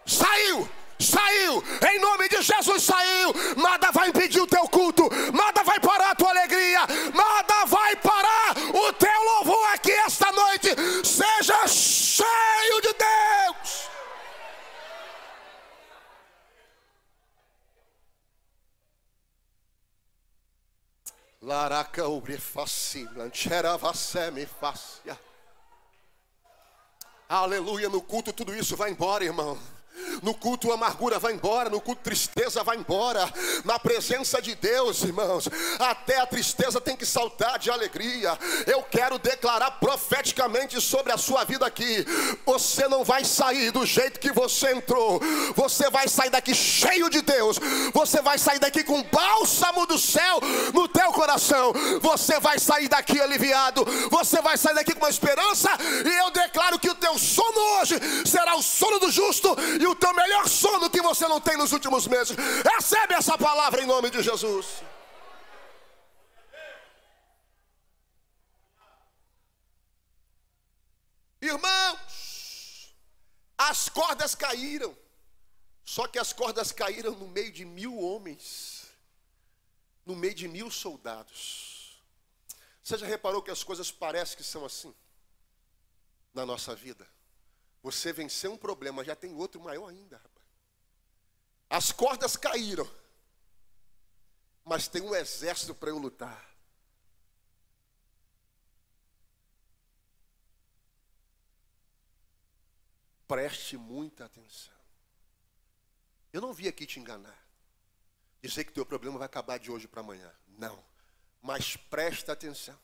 Saiu, 0.06 0.68
saiu, 0.98 1.64
em 1.90 1.98
nome 1.98 2.28
de 2.28 2.42
Jesus 2.42 2.82
saiu. 2.82 3.34
Nada 3.56 3.90
vai 3.90 4.08
impedir 4.08 4.40
o 4.40 4.46
teu 4.46 4.68
culto, 4.68 5.08
nada 5.32 5.62
vai 5.62 5.80
parar 5.80 5.93
Laraca 21.44 22.08
ubrefaci, 22.08 23.06
lanchera 23.14 23.78
me 24.32 24.46
fácia. 24.46 25.18
Aleluia, 27.28 27.90
no 27.90 28.00
culto 28.00 28.32
tudo 28.32 28.54
isso 28.54 28.74
vai 28.76 28.90
embora, 28.90 29.24
irmão. 29.24 29.58
No 30.22 30.34
culto 30.34 30.70
a 30.70 30.74
amargura 30.74 31.18
vai 31.18 31.34
embora, 31.34 31.70
no 31.70 31.80
culto 31.80 32.02
tristeza 32.02 32.64
vai 32.64 32.76
embora. 32.76 33.32
Na 33.64 33.78
presença 33.78 34.40
de 34.42 34.54
Deus, 34.54 35.02
irmãos, 35.02 35.48
até 35.78 36.18
a 36.18 36.26
tristeza 36.26 36.80
tem 36.80 36.96
que 36.96 37.06
saltar 37.06 37.58
de 37.58 37.70
alegria. 37.70 38.36
Eu 38.66 38.82
quero 38.82 39.18
declarar 39.18 39.72
profeticamente 39.72 40.80
sobre 40.80 41.12
a 41.12 41.18
sua 41.18 41.44
vida 41.44 41.64
aqui. 41.66 42.04
Você 42.44 42.88
não 42.88 43.04
vai 43.04 43.24
sair 43.24 43.70
do 43.70 43.86
jeito 43.86 44.18
que 44.18 44.32
você 44.32 44.72
entrou. 44.72 45.20
Você 45.54 45.88
vai 45.90 46.08
sair 46.08 46.30
daqui 46.30 46.54
cheio 46.54 47.08
de 47.08 47.20
Deus. 47.22 47.58
Você 47.92 48.20
vai 48.20 48.38
sair 48.38 48.58
daqui 48.58 48.82
com 48.82 49.02
bálsamo 49.04 49.86
do 49.86 49.98
céu 49.98 50.40
no 50.72 50.88
teu 50.88 51.12
coração. 51.12 51.72
Você 52.00 52.40
vai 52.40 52.58
sair 52.58 52.88
daqui 52.88 53.20
aliviado. 53.20 53.84
Você 54.10 54.40
vai 54.42 54.56
sair 54.56 54.74
daqui 54.74 54.92
com 54.92 55.00
uma 55.00 55.10
esperança. 55.10 55.70
E 56.04 56.18
eu 56.18 56.30
declaro 56.30 56.78
que 56.78 56.90
o 56.90 56.94
teu 56.94 57.16
sono 57.18 57.60
hoje 57.78 57.94
será 58.24 58.56
o 58.56 58.62
sono 58.62 58.98
do 58.98 59.10
justo 59.10 59.54
e 59.84 59.86
o 59.86 59.94
teu 59.94 60.14
melhor 60.14 60.48
sono 60.48 60.88
que 60.88 61.02
você 61.02 61.28
não 61.28 61.40
tem 61.40 61.56
nos 61.58 61.72
últimos 61.72 62.06
meses. 62.06 62.34
Recebe 62.74 63.12
essa 63.14 63.36
palavra 63.36 63.82
em 63.82 63.86
nome 63.86 64.08
de 64.10 64.22
Jesus. 64.22 64.82
Irmãos, 71.40 72.94
as 73.58 73.90
cordas 73.90 74.34
caíram. 74.34 74.96
Só 75.84 76.06
que 76.08 76.18
as 76.18 76.32
cordas 76.32 76.72
caíram 76.72 77.12
no 77.12 77.28
meio 77.28 77.52
de 77.52 77.66
mil 77.66 77.98
homens, 77.98 78.86
no 80.06 80.16
meio 80.16 80.34
de 80.34 80.48
mil 80.48 80.70
soldados. 80.70 82.02
Você 82.82 82.96
já 82.96 83.06
reparou 83.06 83.42
que 83.42 83.50
as 83.50 83.62
coisas 83.62 83.90
parecem 83.90 84.38
que 84.38 84.42
são 84.42 84.64
assim 84.64 84.94
na 86.32 86.46
nossa 86.46 86.74
vida? 86.74 87.06
Você 87.84 88.14
venceu 88.14 88.50
um 88.50 88.56
problema, 88.56 89.04
já 89.04 89.14
tem 89.14 89.34
outro 89.34 89.60
maior 89.60 89.88
ainda. 89.88 90.18
As 91.68 91.92
cordas 91.92 92.34
caíram, 92.34 92.90
mas 94.64 94.88
tem 94.88 95.02
um 95.02 95.14
exército 95.14 95.74
para 95.74 95.90
eu 95.90 95.98
lutar. 95.98 96.48
Preste 103.28 103.76
muita 103.76 104.24
atenção. 104.24 104.72
Eu 106.32 106.40
não 106.40 106.54
vim 106.54 106.68
aqui 106.68 106.86
te 106.86 106.98
enganar. 106.98 107.38
Dizer 108.40 108.64
que 108.64 108.72
teu 108.72 108.86
problema 108.86 109.18
vai 109.18 109.26
acabar 109.26 109.58
de 109.58 109.70
hoje 109.70 109.86
para 109.86 110.00
amanhã. 110.00 110.34
Não. 110.48 110.82
Mas 111.42 111.76
presta 111.76 112.32
atenção. 112.32 112.78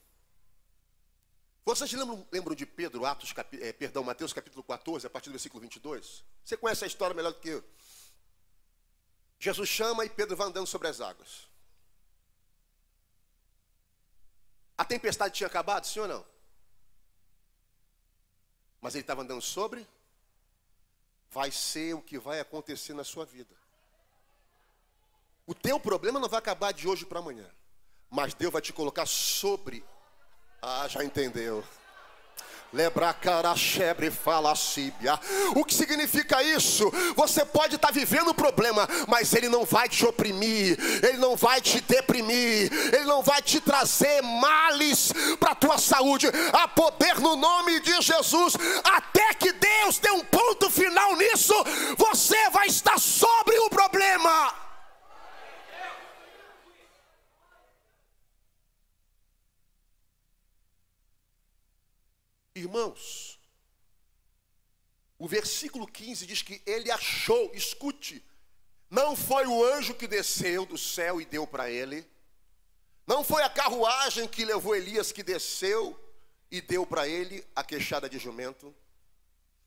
Vocês 1.64 1.92
lembram, 1.92 2.27
lembram 2.33 2.55
de 2.55 2.66
Pedro, 2.66 3.05
Atos, 3.05 3.35
é, 3.61 3.73
perdão, 3.73 4.03
Mateus 4.03 4.33
capítulo 4.33 4.62
14, 4.64 5.07
a 5.07 5.11
partir 5.11 5.29
do 5.29 5.33
versículo 5.33 5.61
22? 5.61 6.25
Você 6.44 6.57
conhece 6.57 6.85
a 6.85 6.87
história 6.87 7.14
melhor 7.14 7.33
do 7.33 7.40
que 7.40 7.51
eu. 7.51 7.64
Jesus 9.38 9.68
chama 9.68 10.05
e 10.05 10.11
Pedro 10.11 10.37
vai 10.37 10.46
andando 10.46 10.66
sobre 10.66 10.88
as 10.88 11.01
águas. 11.01 11.49
A 14.77 14.85
tempestade 14.85 15.35
tinha 15.35 15.46
acabado, 15.46 15.87
sim 15.87 16.01
ou 16.01 16.09
não? 16.09 16.27
Mas 18.81 18.94
ele 18.94 19.03
estava 19.03 19.23
andando 19.23 19.42
sobre 19.42 19.87
vai 21.31 21.51
ser 21.51 21.94
o 21.94 22.03
que 22.03 22.18
vai 22.18 22.40
acontecer 22.40 22.92
na 22.92 23.05
sua 23.05 23.25
vida. 23.25 23.55
O 25.46 25.55
teu 25.55 25.79
problema 25.79 26.18
não 26.18 26.29
vai 26.29 26.38
acabar 26.38 26.73
de 26.73 26.88
hoje 26.88 27.07
para 27.07 27.20
amanhã, 27.20 27.49
mas 28.11 28.35
Deus 28.35 28.53
vai 28.53 28.61
te 28.61 28.73
colocar 28.73 29.07
sobre. 29.07 29.85
Ah, 30.62 30.87
já 30.87 31.03
entendeu. 31.03 31.64
Lebracarachebre 32.73 34.11
falacíbia. 34.11 35.18
O 35.57 35.64
que 35.64 35.75
significa 35.75 36.42
isso? 36.42 36.88
Você 37.16 37.44
pode 37.44 37.77
estar 37.77 37.90
vivendo 37.90 38.29
o 38.29 38.35
problema, 38.35 38.87
mas 39.09 39.33
ele 39.33 39.49
não 39.49 39.64
vai 39.64 39.88
te 39.88 40.05
oprimir, 40.07 40.79
ele 41.03 41.18
não 41.18 41.35
vai 41.35 41.61
te 41.61 41.81
deprimir, 41.81 42.70
ele 42.94 43.05
não 43.05 43.23
vai 43.23 43.42
te 43.42 43.61
trazer 43.61 44.23
males 44.23 45.12
para 45.40 45.53
a 45.53 45.55
tua 45.55 45.79
saúde. 45.79 46.29
Há 46.53 46.68
poder 46.68 47.18
no 47.18 47.35
nome 47.35 47.81
de 47.81 48.01
Jesus. 48.03 48.55
Até 48.85 49.35
que 49.35 49.53
Deus 49.53 49.99
dê 49.99 50.11
um 50.11 50.25
ponto 50.25 50.70
final 50.70 51.16
nisso, 51.16 51.55
você 51.96 52.51
vai 52.51 52.68
estar 52.68 53.01
sobre 53.01 53.59
o 53.59 53.70
problema. 53.70 54.69
Irmãos, 62.61 63.38
o 65.18 65.27
versículo 65.29 65.87
15 65.87 66.27
diz 66.27 66.42
que 66.42 66.62
ele 66.64 66.90
achou, 66.90 67.51
escute, 67.55 68.25
não 68.88 69.14
foi 69.14 69.46
o 69.46 69.64
anjo 69.64 69.94
que 69.94 70.07
desceu 70.07 70.64
do 70.64 70.79
céu 70.79 71.20
e 71.20 71.25
deu 71.25 71.46
para 71.46 71.70
ele, 71.70 72.07
não 73.07 73.23
foi 73.25 73.42
a 73.42 73.51
carruagem 73.51 74.27
que 74.29 74.44
levou 74.44 74.75
Elias 74.75 75.12
que 75.12 75.23
desceu 75.23 75.99
e 76.51 76.61
deu 76.61 76.87
para 76.87 77.07
ele 77.07 77.46
a 77.55 77.62
queixada 77.62 78.09
de 78.09 78.18
jumento, 78.18 78.75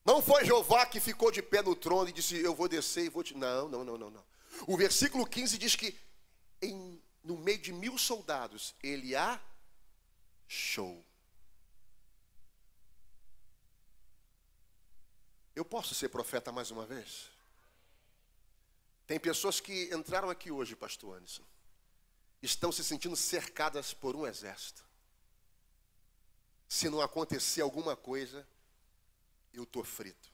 não 0.06 0.22
foi 0.22 0.44
Jeová 0.44 0.86
que 0.86 1.00
ficou 1.00 1.32
de 1.32 1.42
pé 1.42 1.62
no 1.62 1.76
trono 1.76 2.10
e 2.10 2.14
disse: 2.14 2.36
Eu 2.38 2.54
vou 2.54 2.68
descer 2.68 3.06
e 3.06 3.10
vou 3.10 3.24
te. 3.24 3.36
Não, 3.36 3.70
não, 3.70 3.84
não, 3.86 3.98
não, 3.98 4.10
não. 4.10 4.24
O 4.68 4.76
versículo 4.76 5.26
15 5.26 5.58
diz 5.58 5.76
que 5.76 5.98
em, 6.62 7.02
no 7.24 7.38
meio 7.38 7.58
de 7.58 7.72
mil 7.72 7.98
soldados 7.98 8.76
ele 8.84 9.16
achou. 9.16 11.04
Posso 15.74 15.96
ser 15.96 16.10
profeta 16.10 16.52
mais 16.52 16.70
uma 16.70 16.86
vez? 16.86 17.32
Tem 19.08 19.20
pessoas 19.20 19.60
que 19.60 19.92
entraram 19.92 20.30
aqui 20.30 20.52
hoje, 20.52 20.76
pastor 20.76 21.18
Anderson, 21.18 21.42
estão 22.44 22.72
se 22.72 22.84
sentindo 22.84 23.16
cercadas 23.16 23.92
por 23.92 24.16
um 24.16 24.28
exército. 24.28 24.86
Se 26.70 26.90
não 26.90 27.02
acontecer 27.02 27.62
alguma 27.62 27.96
coisa, 27.96 28.48
eu 29.52 29.64
estou 29.64 29.84
frito. 29.84 30.30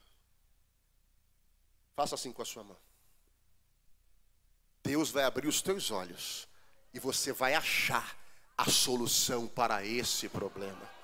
Faça 1.95 2.15
assim 2.15 2.33
com 2.33 2.41
a 2.41 2.45
sua 2.45 2.65
mão. 2.65 2.77
Deus 4.83 5.09
vai 5.09 5.23
abrir 5.23 5.47
os 5.47 5.61
teus 5.61 5.89
olhos 5.89 6.49
e 6.93 6.99
você 6.99 7.31
vai 7.31 7.53
achar 7.53 8.19
a 8.57 8.69
solução 8.69 9.47
para 9.47 9.85
esse 9.85 10.27
problema. 10.27 10.98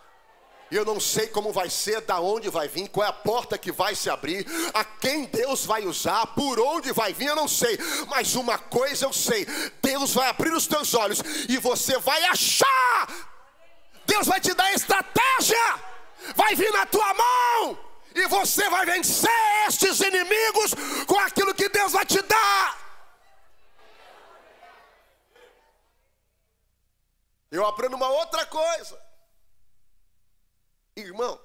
Eu 0.72 0.84
não 0.84 1.00
sei 1.00 1.28
como 1.28 1.54
vai 1.54 1.70
ser, 1.70 2.02
da 2.02 2.20
onde 2.20 2.50
vai 2.50 2.68
vir, 2.68 2.90
qual 2.90 3.06
é 3.06 3.10
a 3.10 3.14
porta 3.14 3.58
que 3.58 3.72
vai 3.72 3.94
se 3.94 4.10
abrir, 4.10 4.46
a 4.74 4.84
quem 4.84 5.26
Deus 5.26 5.64
vai 5.64 5.86
usar, 5.86 6.26
por 6.28 6.60
onde 6.60 6.92
vai 6.92 7.14
vir, 7.14 7.28
eu 7.28 7.36
não 7.36 7.48
sei. 7.48 7.78
Mas 8.08 8.36
uma 8.36 8.58
coisa 8.58 9.06
eu 9.06 9.14
sei: 9.14 9.46
Deus 9.82 10.14
vai 10.14 10.28
abrir 10.28 10.52
os 10.52 10.66
teus 10.66 10.94
olhos 10.94 11.20
e 11.48 11.58
você 11.58 11.98
vai 12.00 12.24
achar. 12.24 13.08
Deus 14.06 14.28
vai 14.28 14.40
te 14.40 14.54
dar 14.54 14.74
estratégia, 14.74 15.80
vai 16.36 16.56
vir 16.56 16.72
na 16.72 16.86
tua 16.86 17.14
mão 17.14 17.80
e 18.16 18.28
você 18.28 18.70
vai 18.70 18.86
vencer 18.86 19.30
estes 19.68 20.00
inimigos 20.00 20.74
com 21.06 21.20
aquilo 21.20 21.54
que 21.54 21.68
Deus 21.70 21.92
vai 21.92 22.06
te 22.06 22.22
dar. 22.22 22.86
Eu 27.52 27.66
aprendo 27.66 27.96
uma 27.96 28.10
outra 28.10 28.46
coisa. 28.46 29.05
Irmão, 30.96 31.40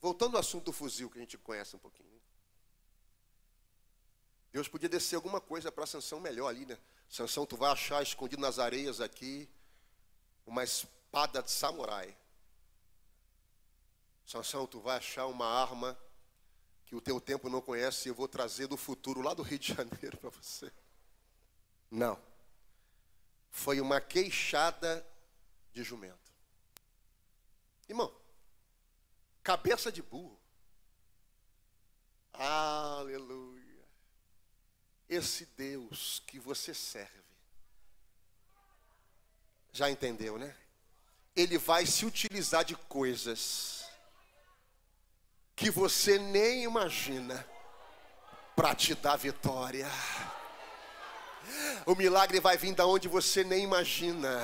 voltando 0.00 0.36
ao 0.36 0.40
assunto 0.40 0.64
do 0.64 0.72
fuzil 0.72 1.08
que 1.08 1.18
a 1.18 1.20
gente 1.20 1.38
conhece 1.38 1.74
um 1.74 1.78
pouquinho. 1.78 2.04
Deus 4.52 4.68
podia 4.68 4.88
descer 4.88 5.16
alguma 5.16 5.40
coisa 5.40 5.72
para 5.72 5.86
Sansão 5.86 6.20
melhor 6.20 6.48
ali, 6.48 6.66
né? 6.66 6.78
Sansão, 7.08 7.46
tu 7.46 7.56
vai 7.56 7.72
achar 7.72 8.02
escondido 8.02 8.40
nas 8.40 8.58
areias 8.58 9.00
aqui 9.00 9.48
uma 10.46 10.62
espada 10.62 11.42
de 11.42 11.50
samurai. 11.50 12.16
Sansão, 14.26 14.66
tu 14.66 14.80
vai 14.80 14.98
achar 14.98 15.26
uma 15.26 15.46
arma 15.46 15.98
que 16.84 16.94
o 16.94 17.00
teu 17.00 17.20
tempo 17.20 17.48
não 17.48 17.60
conhece 17.60 18.08
e 18.08 18.10
eu 18.10 18.14
vou 18.14 18.28
trazer 18.28 18.66
do 18.66 18.76
futuro 18.76 19.20
lá 19.20 19.34
do 19.34 19.42
Rio 19.42 19.58
de 19.58 19.74
Janeiro 19.74 20.16
para 20.18 20.30
você. 20.30 20.72
Não. 21.90 22.20
Foi 23.50 23.80
uma 23.80 24.00
queixada 24.00 25.06
de 25.72 25.82
jumento. 25.82 26.32
Irmão, 27.88 28.14
cabeça 29.44 29.92
de 29.92 30.02
burro. 30.02 30.40
Aleluia. 32.32 33.62
Esse 35.08 35.44
Deus 35.56 36.22
que 36.26 36.40
você 36.40 36.72
serve. 36.74 37.22
Já 39.70 39.90
entendeu, 39.90 40.38
né? 40.38 40.56
Ele 41.36 41.58
vai 41.58 41.84
se 41.84 42.06
utilizar 42.06 42.64
de 42.64 42.74
coisas 42.74 43.84
que 45.54 45.70
você 45.70 46.18
nem 46.18 46.64
imagina 46.64 47.46
para 48.56 48.74
te 48.74 48.94
dar 48.94 49.16
vitória. 49.16 49.88
O 51.84 51.94
milagre 51.94 52.40
vai 52.40 52.56
vir 52.56 52.74
da 52.74 52.86
onde 52.86 53.08
você 53.08 53.44
nem 53.44 53.62
imagina. 53.64 54.40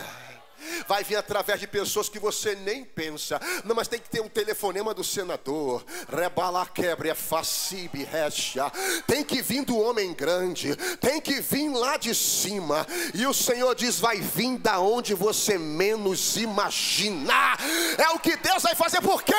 Vai 0.86 1.04
vir 1.04 1.16
através 1.16 1.60
de 1.60 1.66
pessoas 1.66 2.08
que 2.08 2.18
você 2.18 2.54
nem 2.54 2.84
pensa. 2.84 3.40
Não, 3.64 3.74
mas 3.74 3.88
tem 3.88 4.00
que 4.00 4.08
ter 4.08 4.20
um 4.20 4.28
telefonema 4.28 4.94
do 4.94 5.04
senador. 5.04 5.84
Rebala 6.08 6.66
quebre 6.66 7.08
é 7.08 7.14
facibe 7.14 8.04
recha. 8.04 8.70
Tem 9.06 9.24
que 9.24 9.42
vir 9.42 9.64
do 9.64 9.78
homem 9.78 10.12
grande, 10.12 10.74
tem 11.00 11.20
que 11.20 11.40
vir 11.40 11.68
lá 11.70 11.96
de 11.96 12.14
cima. 12.14 12.86
E 13.14 13.26
o 13.26 13.34
Senhor 13.34 13.74
diz: 13.74 13.98
vai 13.98 14.20
vir 14.20 14.58
da 14.58 14.78
onde 14.80 15.14
você 15.14 15.58
menos 15.58 16.36
imaginar. 16.36 17.58
É 17.98 18.08
o 18.10 18.18
que 18.18 18.36
Deus 18.36 18.62
vai 18.62 18.74
fazer, 18.74 19.00
por 19.00 19.22
quê? 19.22 19.32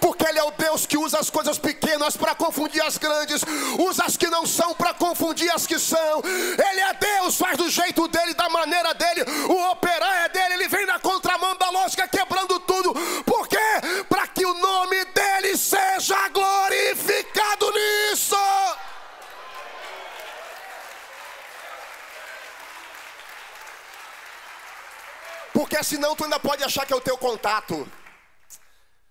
Porque 0.00 0.26
Ele 0.26 0.38
é 0.38 0.44
o 0.44 0.50
Deus 0.50 0.86
que 0.86 0.98
usa 0.98 1.18
as 1.18 1.30
coisas 1.30 1.58
pequenas 1.58 2.16
para 2.16 2.34
confundir 2.34 2.82
as 2.82 2.98
grandes, 2.98 3.42
usa 3.78 4.04
as 4.04 4.16
que 4.16 4.28
não 4.28 4.46
são 4.46 4.74
para 4.74 4.94
confundir 4.94 5.50
as 5.50 5.66
que 5.66 5.78
são. 5.78 6.22
Ele 6.24 6.80
é 6.80 6.94
Deus, 6.94 7.36
faz 7.36 7.56
do 7.56 7.68
jeito 7.68 8.06
dele, 8.08 8.34
da 8.34 8.48
maneira 8.48 8.92
dele, 8.94 9.22
o 9.48 9.70
operar 9.70 10.24
é 10.24 10.28
dele, 10.28 10.59
ele 10.60 10.68
vem 10.68 10.84
na 10.84 10.98
contramão 10.98 11.56
da 11.56 11.70
lógica, 11.70 12.06
quebrando 12.06 12.60
tudo. 12.60 12.92
Por 13.24 13.48
quê? 13.48 13.56
Para 14.08 14.26
que 14.28 14.44
o 14.44 14.54
nome 14.54 15.04
dele 15.06 15.56
seja 15.56 16.28
glorificado 16.28 17.72
nisso. 17.72 18.36
Porque 25.54 25.82
senão 25.82 26.14
tu 26.14 26.24
ainda 26.24 26.38
pode 26.38 26.62
achar 26.62 26.84
que 26.84 26.92
é 26.92 26.96
o 26.96 27.00
teu 27.00 27.16
contato. 27.16 27.90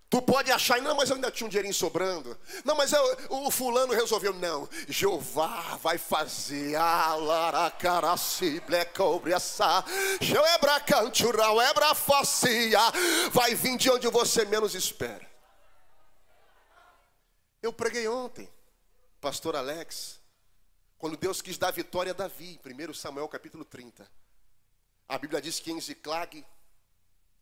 Tu 0.10 0.20
pode 0.24 0.52
achar, 0.52 0.82
não, 0.82 0.96
mas 0.96 1.12
eu 1.12 1.18
ainda 1.18 1.30
tinha 1.30 1.46
um 1.46 1.50
dinheirinho 1.50 1.74
sobrando. 1.74 2.36
Não, 2.66 2.76
mas 2.76 2.92
eu, 2.92 3.18
o 3.30 3.52
fulano 3.52 3.94
resolveu. 3.94 4.34
Não, 4.34 4.68
Jeová 4.88 5.76
vai 5.76 6.00
fazer. 6.00 6.76
Vai 13.32 13.54
vir 13.54 13.78
de 13.78 13.92
onde 13.92 14.08
você 14.08 14.46
menos 14.46 14.74
espera. 14.74 15.30
Eu 17.62 17.72
preguei 17.72 18.08
ontem, 18.08 18.50
pastor 19.22 19.56
Alex, 19.56 20.20
quando 20.98 21.18
Deus 21.18 21.40
quis 21.40 21.58
dar 21.58 21.70
vitória 21.70 22.14
a 22.14 22.16
Davi, 22.16 22.60
1 22.66 22.94
Samuel 22.96 23.28
capítulo 23.28 23.64
30. 23.64 24.10
A 25.08 25.18
Bíblia 25.20 25.40
diz 25.40 25.60
que 25.60 25.72
em 25.72 25.80
Ziclag, 25.80 26.44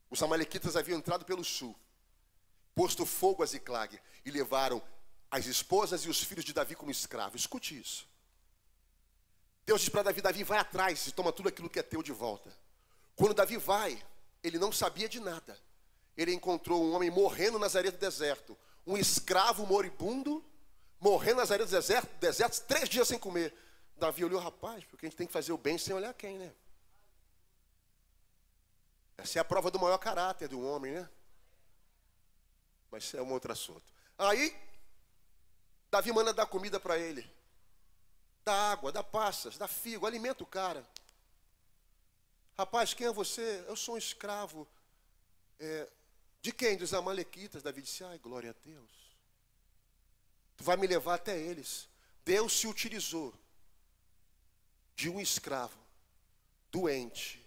os 0.09 0.21
amalequitas 0.21 0.75
haviam 0.75 0.97
entrado 0.97 1.23
pelo 1.23 1.45
sul 1.45 1.73
posto 2.77 3.07
fogo 3.07 3.41
a 3.41 3.45
Ziclag 3.47 3.99
e 4.23 4.29
levaram 4.29 4.79
as 5.31 5.47
esposas 5.47 6.05
e 6.05 6.09
os 6.09 6.21
filhos 6.21 6.45
de 6.45 6.53
Davi 6.53 6.75
como 6.75 6.91
escravos. 6.91 7.41
Escute 7.41 7.77
isso. 7.77 8.07
Deus 9.65 9.81
diz 9.81 9.89
para 9.89 10.03
Davi: 10.03 10.21
Davi, 10.21 10.43
vai 10.43 10.59
atrás 10.59 11.07
e 11.07 11.11
toma 11.11 11.33
tudo 11.33 11.49
aquilo 11.49 11.71
que 11.71 11.79
é 11.79 11.83
teu 11.83 12.03
de 12.03 12.11
volta. 12.11 12.55
Quando 13.15 13.33
Davi 13.33 13.57
vai, 13.57 13.99
ele 14.43 14.59
não 14.59 14.71
sabia 14.71 15.09
de 15.09 15.19
nada. 15.19 15.59
Ele 16.15 16.31
encontrou 16.31 16.83
um 16.83 16.93
homem 16.93 17.09
morrendo 17.09 17.57
nas 17.57 17.75
areias 17.75 17.95
do 17.95 17.99
deserto, 17.99 18.55
um 18.85 18.95
escravo 18.95 19.65
moribundo, 19.65 20.45
morrendo 20.99 21.37
nas 21.37 21.49
areias 21.49 21.71
do 21.71 21.75
deserto, 21.75 22.07
deserto 22.19 22.63
três 22.67 22.87
dias 22.87 23.07
sem 23.07 23.17
comer. 23.17 23.55
Davi 23.97 24.23
olhou, 24.23 24.39
rapaz, 24.39 24.85
porque 24.85 25.07
a 25.07 25.09
gente 25.09 25.17
tem 25.17 25.25
que 25.25 25.33
fazer 25.33 25.51
o 25.51 25.57
bem 25.57 25.79
sem 25.79 25.95
olhar 25.95 26.13
quem, 26.13 26.37
né? 26.37 26.53
Essa 29.17 29.39
é 29.39 29.41
a 29.41 29.45
prova 29.45 29.71
do 29.71 29.79
maior 29.79 29.97
caráter 29.97 30.47
do 30.47 30.61
homem, 30.61 30.93
né? 30.93 31.09
Mas 32.91 33.13
é 33.13 33.21
um 33.21 33.31
outro 33.31 33.51
assunto. 33.51 33.83
Aí, 34.17 34.55
Davi 35.91 36.11
manda 36.11 36.33
dar 36.33 36.45
comida 36.45 36.79
para 36.79 36.97
ele. 36.97 37.29
Dá 38.43 38.71
água, 38.71 38.91
dá 38.91 39.03
passas, 39.03 39.57
dá 39.57 39.67
figo, 39.67 40.05
alimenta 40.05 40.43
o 40.43 40.47
cara. 40.47 40.87
Rapaz, 42.57 42.93
quem 42.93 43.07
é 43.07 43.11
você? 43.11 43.63
Eu 43.67 43.75
sou 43.75 43.95
um 43.95 43.97
escravo. 43.97 44.67
É, 45.59 45.87
de 46.41 46.51
quem? 46.51 46.77
Dos 46.77 46.93
Amalequitas. 46.93 47.61
Davi 47.61 47.81
disse: 47.81 48.03
Ai, 48.03 48.17
glória 48.17 48.51
a 48.51 48.65
Deus. 48.65 48.89
Tu 50.55 50.63
vai 50.63 50.75
me 50.75 50.87
levar 50.87 51.15
até 51.15 51.37
eles. 51.37 51.87
Deus 52.25 52.59
se 52.59 52.67
utilizou 52.67 53.33
de 54.95 55.09
um 55.09 55.21
escravo, 55.21 55.77
doente, 56.71 57.45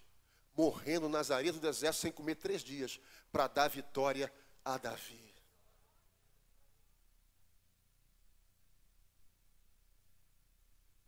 morrendo 0.57 1.09
nas 1.09 1.31
areias 1.33 1.57
do 1.57 1.61
deserto 1.61 1.96
sem 1.96 2.12
comer 2.12 2.37
três 2.37 2.62
dias, 2.62 3.00
para 3.33 3.48
dar 3.48 3.68
vitória 3.68 4.33
a 4.64 4.79
Davi. 4.79 5.29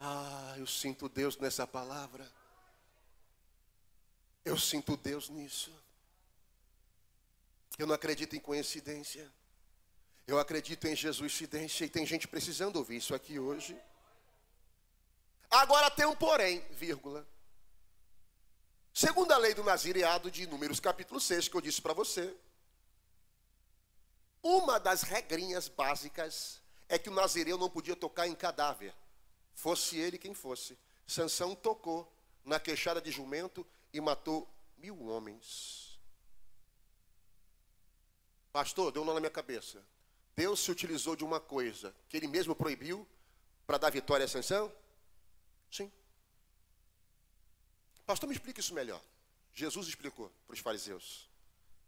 Ah, 0.04 0.56
eu 0.58 0.66
sinto 0.66 1.08
Deus 1.08 1.36
nessa 1.36 1.64
palavra. 1.64 2.28
Eu 4.44 4.58
sinto 4.58 4.96
Deus 4.96 5.28
nisso. 5.28 5.72
Eu 7.78 7.86
não 7.86 7.94
acredito 7.94 8.34
em 8.34 8.40
coincidência. 8.40 9.30
Eu 10.26 10.40
acredito 10.40 10.88
em 10.88 10.96
Jesus 10.96 11.32
cidência 11.32 11.84
e 11.84 11.88
tem 11.88 12.04
gente 12.04 12.26
precisando 12.26 12.76
ouvir 12.76 12.96
isso 12.96 13.14
aqui 13.14 13.38
hoje. 13.38 13.80
Agora 15.48 15.88
tem 15.88 16.04
um 16.04 16.16
porém, 16.16 16.66
vírgula. 16.72 17.24
Segundo 18.92 19.30
a 19.30 19.38
lei 19.38 19.54
do 19.54 19.62
nazireado 19.62 20.32
de 20.32 20.48
Números 20.48 20.80
capítulo 20.80 21.20
6, 21.20 21.46
que 21.46 21.56
eu 21.56 21.60
disse 21.60 21.80
para 21.80 21.94
você, 21.94 22.36
uma 24.42 24.80
das 24.80 25.02
regrinhas 25.02 25.68
básicas 25.68 26.60
é 26.88 26.98
que 26.98 27.08
o 27.08 27.14
nazireu 27.14 27.56
não 27.56 27.70
podia 27.70 27.94
tocar 27.94 28.26
em 28.26 28.34
cadáver 28.34 28.92
fosse 29.62 29.96
ele 29.96 30.18
quem 30.18 30.34
fosse. 30.34 30.76
Sansão 31.06 31.54
tocou 31.54 32.12
na 32.44 32.58
queixada 32.58 33.00
de 33.00 33.12
jumento 33.12 33.64
e 33.92 34.00
matou 34.00 34.48
mil 34.76 35.00
homens. 35.06 36.00
Pastor, 38.52 38.90
deu 38.90 39.02
um 39.02 39.04
nó 39.04 39.14
na 39.14 39.20
minha 39.20 39.30
cabeça. 39.30 39.80
Deus 40.34 40.58
se 40.58 40.70
utilizou 40.70 41.14
de 41.14 41.24
uma 41.24 41.38
coisa 41.38 41.94
que 42.08 42.16
ele 42.16 42.26
mesmo 42.26 42.56
proibiu 42.56 43.06
para 43.64 43.78
dar 43.78 43.90
vitória 43.90 44.24
a 44.24 44.28
Sansão? 44.28 44.72
Sim. 45.70 45.90
Pastor, 48.04 48.28
me 48.28 48.34
explica 48.34 48.58
isso 48.58 48.74
melhor. 48.74 49.00
Jesus 49.54 49.86
explicou 49.86 50.28
para 50.44 50.54
os 50.54 50.60
fariseus, 50.60 51.28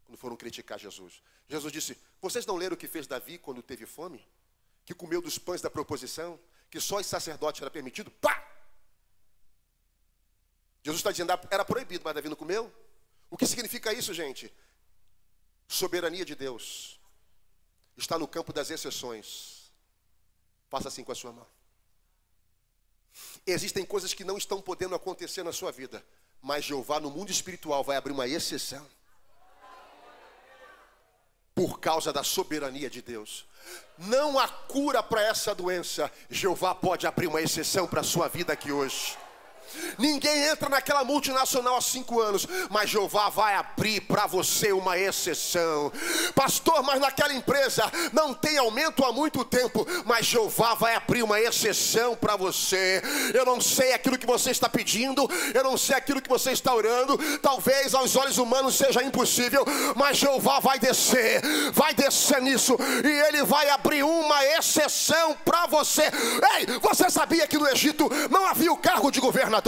quando 0.05 0.17
foram 0.17 0.37
criticar 0.37 0.79
Jesus. 0.79 1.21
Jesus 1.49 1.73
disse: 1.73 1.99
Vocês 2.21 2.47
não 2.47 2.57
leram 2.57 2.75
o 2.75 2.79
que 2.79 2.87
fez 2.87 3.09
Davi 3.09 3.37
quando 3.37 3.63
teve 3.63 3.85
fome? 3.85 4.25
Que 4.85 4.95
comeu 4.95 5.21
dos 5.21 5.39
pães 5.39 5.61
da 5.61 5.69
proposição? 5.69 6.39
Que 6.75 6.81
só 6.81 6.97
os 6.97 7.07
sacerdotes 7.07 7.63
era 7.63 7.71
permitido, 7.71 8.11
pá! 8.11 8.35
Jesus 10.83 10.99
está 10.99 11.13
dizendo, 11.13 11.31
era 11.49 11.65
proibido, 11.65 12.03
mas 12.05 12.13
Davi 12.17 12.29
não 12.29 12.35
comeu. 12.35 12.75
O 13.31 13.37
que 13.37 13.47
significa 13.47 13.93
isso, 13.93 14.13
gente? 14.13 14.53
Soberania 15.69 16.25
de 16.25 16.35
Deus 16.35 16.99
está 17.97 18.19
no 18.19 18.27
campo 18.27 18.53
das 18.53 18.71
exceções. 18.71 19.73
Faça 20.69 20.89
assim 20.89 21.05
com 21.05 21.13
a 21.13 21.15
sua 21.15 21.33
mão. 21.33 21.47
Existem 23.47 23.87
coisas 23.87 24.13
que 24.13 24.25
não 24.25 24.37
estão 24.37 24.61
podendo 24.61 24.97
acontecer 24.97 25.45
na 25.45 25.53
sua 25.53 25.71
vida, 25.71 26.05
mas 26.43 26.65
Jeová 26.65 26.99
no 26.99 27.09
mundo 27.09 27.31
espiritual 27.31 27.85
vai 27.85 27.97
abrir 27.97 28.11
uma 28.13 28.27
exceção 28.27 28.85
por 31.55 31.79
causa 31.79 32.13
da 32.13 32.25
soberania 32.25 32.91
de 32.91 33.01
Deus. 33.01 33.47
Não 33.97 34.39
há 34.39 34.49
cura 34.49 35.03
para 35.03 35.23
essa 35.23 35.55
doença. 35.55 36.11
Jeová 36.29 36.75
pode 36.75 37.07
abrir 37.07 37.29
uma 37.29 37.41
exceção 37.41 37.87
para 37.87 38.01
a 38.01 38.05
sua 38.05 38.29
vida 38.29 38.53
aqui 38.53 38.73
hoje. 38.73 39.17
Ninguém 39.99 40.45
entra 40.45 40.69
naquela 40.69 41.05
multinacional 41.05 41.77
há 41.77 41.81
cinco 41.81 42.21
anos, 42.21 42.47
mas 42.71 42.91
Jeová 42.91 43.29
vai 43.29 43.55
abrir 43.55 44.01
para 44.03 44.27
você 44.27 44.73
uma 44.73 44.99
exceção. 44.99 45.93
Pastor, 46.35 46.83
mas 46.83 47.01
naquela 47.01 47.33
empresa 47.35 47.91
não 48.13 48.35
tem 48.35 48.59
aumento 48.59 49.05
há 49.05 49.13
muito 49.13 49.45
tempo, 49.45 49.87
mas 50.05 50.27
Jeová 50.27 50.75
vai 50.75 50.95
abrir 50.95 51.23
uma 51.23 51.41
exceção 51.41 52.15
para 52.15 52.37
você. 52.37 53.03
Eu 53.33 53.45
não 53.45 53.61
sei 53.61 53.93
aquilo 53.93 54.19
que 54.19 54.27
você 54.27 54.51
está 54.51 54.69
pedindo, 54.69 55.29
eu 55.55 55.65
não 55.65 55.77
sei 55.77 55.97
aquilo 55.97 56.21
que 56.21 56.29
você 56.29 56.53
está 56.53 56.75
orando, 56.75 57.19
talvez 57.39 57.95
aos 57.95 58.17
olhos 58.17 58.39
humanos 58.39 58.77
seja 58.77 59.03
impossível, 59.03 59.65
mas 59.97 60.19
Jeová 60.19 60.61
vai 60.61 60.79
descer, 60.79 61.43
vai 61.73 61.95
descer 61.95 62.41
nisso, 62.41 62.77
e 63.05 63.27
Ele 63.29 63.43
vai 63.45 63.69
abrir 63.71 64.03
uma 64.03 64.45
exceção 64.45 65.37
para 65.45 65.67
você. 65.67 66.03
Ei, 66.57 66.67
você 66.81 67.11
sabia 67.11 67.47
que 67.47 67.59
no 67.59 67.69
Egito 67.69 68.09
não 68.31 68.47
havia 68.47 68.73
o 68.73 68.77
cargo 68.77 69.11
de 69.11 69.21
governador? 69.21 69.64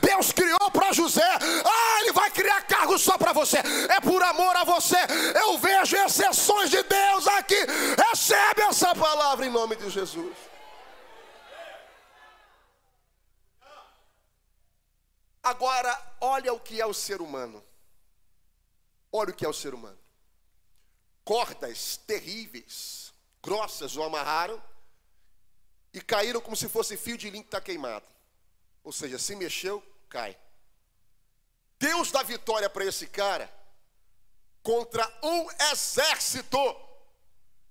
Deus 0.00 0.32
criou 0.32 0.70
para 0.70 0.92
José. 0.92 1.22
Ah, 1.22 2.00
ele 2.00 2.12
vai 2.12 2.30
criar 2.30 2.62
cargo 2.62 2.98
só 2.98 3.16
para 3.16 3.32
você. 3.32 3.58
É 3.58 4.00
por 4.00 4.22
amor 4.22 4.56
a 4.56 4.64
você. 4.64 4.96
Eu 5.34 5.58
vejo 5.58 5.96
exceções 5.96 6.70
de 6.70 6.82
Deus 6.82 7.26
aqui. 7.28 7.58
Recebe 8.08 8.62
essa 8.62 8.94
palavra 8.94 9.46
em 9.46 9.50
nome 9.50 9.76
de 9.76 9.88
Jesus. 9.90 10.36
Agora, 15.42 15.98
olha 16.20 16.52
o 16.52 16.60
que 16.60 16.80
é 16.80 16.86
o 16.86 16.92
ser 16.92 17.22
humano. 17.22 17.64
Olha 19.10 19.30
o 19.30 19.34
que 19.34 19.46
é 19.46 19.48
o 19.48 19.52
ser 19.52 19.72
humano. 19.72 19.98
Cordas 21.24 21.96
terríveis, 22.06 23.12
grossas, 23.42 23.96
o 23.96 24.02
amarraram 24.02 24.62
e 25.92 26.00
caíram 26.00 26.40
como 26.40 26.56
se 26.56 26.68
fosse 26.68 26.96
fio 26.96 27.16
de 27.16 27.30
linho 27.30 27.42
que 27.42 27.48
está 27.48 27.60
queimado. 27.60 28.04
Ou 28.88 28.92
seja, 28.92 29.18
se 29.18 29.36
mexeu, 29.36 29.82
cai. 30.08 30.34
Deus 31.78 32.10
dá 32.10 32.22
vitória 32.22 32.70
para 32.70 32.86
esse 32.86 33.06
cara 33.06 33.46
contra 34.62 35.06
um 35.22 35.46
exército, 35.70 36.58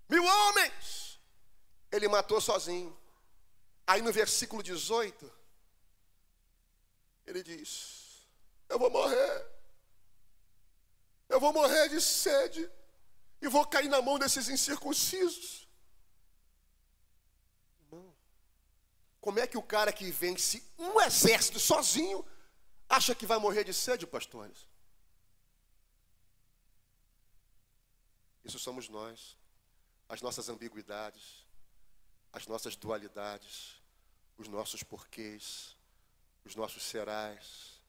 mil 0.07 0.23
homens. 0.23 1.19
Ele 1.91 2.07
matou 2.07 2.39
sozinho. 2.39 2.95
Aí 3.87 3.99
no 3.99 4.13
versículo 4.13 4.61
18, 4.61 5.33
ele 7.25 7.41
diz: 7.41 8.27
Eu 8.69 8.77
vou 8.77 8.91
morrer. 8.91 9.47
Eu 11.29 11.39
vou 11.39 11.51
morrer 11.51 11.89
de 11.89 11.99
sede 11.99 12.69
e 13.41 13.47
vou 13.47 13.65
cair 13.65 13.89
na 13.89 14.03
mão 14.03 14.19
desses 14.19 14.49
incircuncisos. 14.49 15.66
Como 19.27 19.39
é 19.39 19.45
que 19.45 19.57
o 19.57 19.61
cara 19.61 19.91
que 19.91 20.09
vence 20.09 20.63
um 20.79 21.01
exército 21.01 21.59
sozinho 21.59 22.25
acha 22.87 23.13
que 23.13 23.25
vai 23.25 23.37
morrer 23.37 23.65
de 23.65 23.73
sede, 23.73 24.07
pastores? 24.07 24.65
Isso 28.45 28.57
somos 28.57 28.87
nós, 28.87 29.35
as 30.07 30.21
nossas 30.21 30.47
ambiguidades, 30.47 31.45
as 32.31 32.47
nossas 32.47 32.77
dualidades, 32.77 33.81
os 34.37 34.47
nossos 34.47 34.81
porquês, 34.81 35.75
os 36.45 36.55
nossos 36.55 36.83
serais 36.83 37.81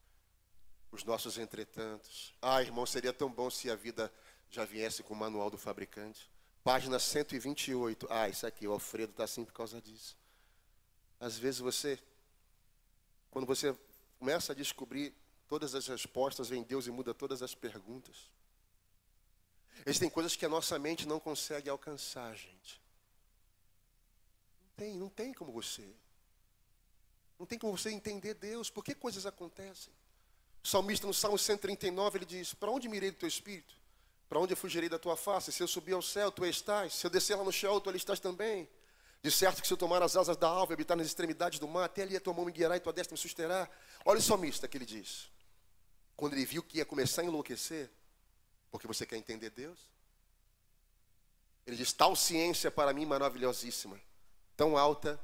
os 0.90 1.04
nossos 1.04 1.38
entretantos. 1.38 2.34
Ah, 2.42 2.60
irmão, 2.60 2.84
seria 2.84 3.12
tão 3.12 3.30
bom 3.30 3.48
se 3.48 3.70
a 3.70 3.76
vida 3.76 4.12
já 4.50 4.64
viesse 4.64 5.04
com 5.04 5.14
o 5.14 5.16
manual 5.16 5.50
do 5.50 5.56
fabricante. 5.56 6.28
Página 6.64 6.98
128. 6.98 8.08
Ah, 8.10 8.28
isso 8.28 8.44
aqui, 8.44 8.66
o 8.66 8.72
Alfredo 8.72 9.12
está 9.12 9.22
assim 9.22 9.44
por 9.44 9.52
causa 9.52 9.80
disso. 9.80 10.18
Às 11.20 11.36
vezes 11.36 11.60
você, 11.60 11.98
quando 13.30 13.46
você 13.46 13.76
começa 14.18 14.52
a 14.52 14.54
descobrir 14.54 15.14
todas 15.48 15.74
as 15.74 15.86
respostas, 15.86 16.48
vem 16.48 16.62
Deus 16.62 16.86
e 16.86 16.90
muda 16.90 17.14
todas 17.14 17.42
as 17.42 17.54
perguntas. 17.54 18.30
Existem 19.86 20.10
coisas 20.10 20.36
que 20.36 20.44
a 20.44 20.48
nossa 20.48 20.78
mente 20.78 21.06
não 21.06 21.20
consegue 21.20 21.68
alcançar, 21.68 22.34
gente. 22.36 22.80
Não 24.60 24.70
tem, 24.76 24.96
não 24.96 25.08
tem 25.08 25.32
como 25.32 25.52
você. 25.52 25.88
Não 27.38 27.46
tem 27.46 27.58
como 27.58 27.76
você 27.76 27.90
entender 27.90 28.34
Deus. 28.34 28.70
Por 28.70 28.84
que 28.84 28.94
coisas 28.94 29.26
acontecem? 29.26 29.92
O 30.62 30.66
salmista 30.66 31.06
no 31.06 31.14
Salmo 31.14 31.38
139, 31.38 32.18
ele 32.18 32.26
diz: 32.26 32.52
Para 32.52 32.70
onde 32.70 32.88
mirei 32.88 33.10
do 33.10 33.16
teu 33.16 33.28
espírito? 33.28 33.74
Para 34.28 34.40
onde 34.40 34.52
eu 34.52 34.56
fugirei 34.56 34.88
da 34.88 34.98
tua 34.98 35.16
face? 35.16 35.52
Se 35.52 35.62
eu 35.62 35.68
subir 35.68 35.94
ao 35.94 36.02
céu, 36.02 36.30
tu 36.30 36.44
estás. 36.44 36.94
Se 36.94 37.06
eu 37.06 37.10
descer 37.10 37.36
lá 37.36 37.44
no 37.44 37.52
céu, 37.52 37.80
tu 37.80 37.88
ali 37.88 37.96
estás 37.96 38.20
também. 38.20 38.68
De 39.22 39.30
certo 39.30 39.60
que 39.60 39.66
se 39.66 39.72
eu 39.72 39.76
tomar 39.76 40.02
as 40.02 40.16
asas 40.16 40.36
da 40.36 40.46
alva 40.46 40.72
e 40.72 40.74
habitar 40.74 40.96
nas 40.96 41.06
extremidades 41.06 41.58
do 41.58 41.66
mar, 41.66 41.84
até 41.84 42.02
ali 42.02 42.16
a 42.16 42.20
tua 42.20 42.32
mão 42.32 42.44
me 42.44 42.52
guiará 42.52 42.76
e 42.76 42.80
tua 42.80 42.92
destra 42.92 43.14
me 43.14 43.18
susterá. 43.18 43.68
Olha 44.04 44.18
o 44.18 44.22
salmista 44.22 44.68
que 44.68 44.78
ele 44.78 44.86
diz. 44.86 45.30
Quando 46.16 46.34
ele 46.34 46.44
viu 46.44 46.62
que 46.62 46.78
ia 46.78 46.84
começar 46.84 47.22
a 47.22 47.24
enlouquecer, 47.24 47.90
porque 48.70 48.86
você 48.86 49.04
quer 49.04 49.16
entender 49.16 49.50
Deus, 49.50 49.78
ele 51.66 51.76
diz: 51.76 51.92
Tal 51.92 52.14
ciência 52.14 52.70
para 52.70 52.92
mim 52.92 53.04
maravilhosíssima, 53.06 54.00
tão 54.56 54.76
alta 54.76 55.20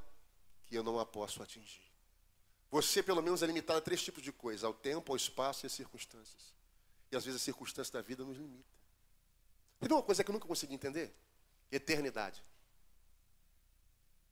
que 0.66 0.76
eu 0.76 0.82
não 0.82 0.98
a 0.98 1.06
posso 1.06 1.42
atingir. 1.42 1.84
Você, 2.70 3.02
pelo 3.02 3.22
menos, 3.22 3.42
é 3.42 3.46
limitado 3.46 3.78
a 3.78 3.82
três 3.82 4.02
tipos 4.02 4.22
de 4.22 4.32
coisas: 4.32 4.64
ao 4.64 4.74
tempo, 4.74 5.12
ao 5.12 5.16
espaço 5.16 5.64
e 5.64 5.68
às 5.68 5.72
circunstâncias. 5.72 6.52
E 7.12 7.16
às 7.16 7.24
vezes 7.24 7.40
as 7.40 7.44
circunstâncias 7.44 7.90
da 7.90 8.02
vida 8.02 8.24
nos 8.24 8.36
limitam. 8.36 8.74
Teve 9.78 9.94
uma 9.94 10.02
coisa 10.02 10.24
que 10.24 10.30
eu 10.30 10.32
nunca 10.32 10.48
consegui 10.48 10.74
entender? 10.74 11.14
Eternidade. 11.70 12.42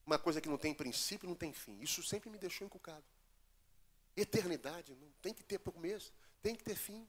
Uma 0.07 0.19
coisa 0.19 0.41
que 0.41 0.49
não 0.49 0.59
tem 0.59 0.75
princípio, 0.75 1.29
não 1.29 1.37
tem 1.37 1.53
fim. 1.53 1.79
Isso 1.81 2.03
sempre 2.03 2.29
me 2.29 2.39
deixou 2.39 2.67
encucado. 2.67 3.05
Eternidade, 4.17 4.95
não 4.95 5.11
tem 5.23 5.33
que 5.33 5.43
ter 5.43 5.59
começo, 5.59 6.13
tem 6.43 6.55
que 6.55 6.65
ter 6.65 6.75
fim. 6.75 7.09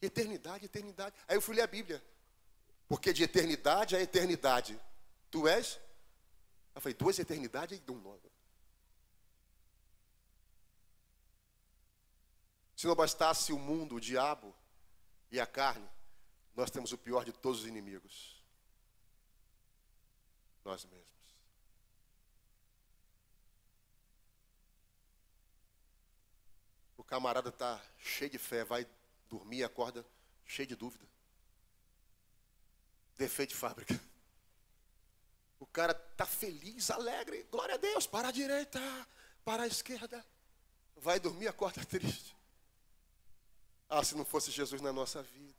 Eternidade, 0.00 0.64
eternidade. 0.64 1.16
Aí 1.26 1.36
eu 1.36 1.42
fui 1.42 1.54
ler 1.54 1.62
a 1.62 1.66
Bíblia. 1.66 2.02
Porque 2.88 3.12
de 3.12 3.22
eternidade 3.22 3.96
a 3.96 4.00
eternidade. 4.00 4.80
Tu 5.30 5.46
és? 5.46 5.78
Eu 6.74 6.80
falei, 6.80 6.94
duas 6.94 7.18
eternidades 7.18 7.82
e 7.86 7.90
um 7.90 7.98
novo. 7.98 8.30
Se 12.78 12.86
não 12.86 12.94
bastasse 12.94 13.52
o 13.52 13.58
mundo, 13.58 13.96
o 13.96 14.00
diabo 14.00 14.54
e 15.32 15.40
a 15.40 15.46
carne, 15.46 15.88
nós 16.54 16.70
temos 16.70 16.92
o 16.92 16.98
pior 16.98 17.24
de 17.24 17.32
todos 17.32 17.62
os 17.62 17.66
inimigos: 17.66 18.40
nós 20.64 20.84
mesmos. 20.84 21.08
O 26.96 26.97
camarada 27.08 27.48
está 27.48 27.80
cheio 27.98 28.30
de 28.30 28.38
fé, 28.38 28.64
vai 28.64 28.86
dormir, 29.28 29.64
acorda 29.64 30.04
cheio 30.44 30.68
de 30.68 30.76
dúvida. 30.76 31.04
Defeito 33.16 33.50
de 33.50 33.56
fábrica. 33.56 33.98
O 35.58 35.66
cara 35.66 35.92
está 36.12 36.24
feliz, 36.24 36.90
alegre, 36.90 37.44
glória 37.50 37.74
a 37.74 37.78
Deus, 37.78 38.06
para 38.06 38.28
a 38.28 38.30
direita, 38.30 38.80
para 39.44 39.64
a 39.64 39.66
esquerda. 39.66 40.24
Vai 40.96 41.18
dormir, 41.18 41.48
acorda 41.48 41.84
triste. 41.84 42.36
Ah, 43.88 44.04
se 44.04 44.14
não 44.14 44.24
fosse 44.24 44.50
Jesus 44.50 44.80
na 44.80 44.92
nossa 44.92 45.22
vida. 45.22 45.58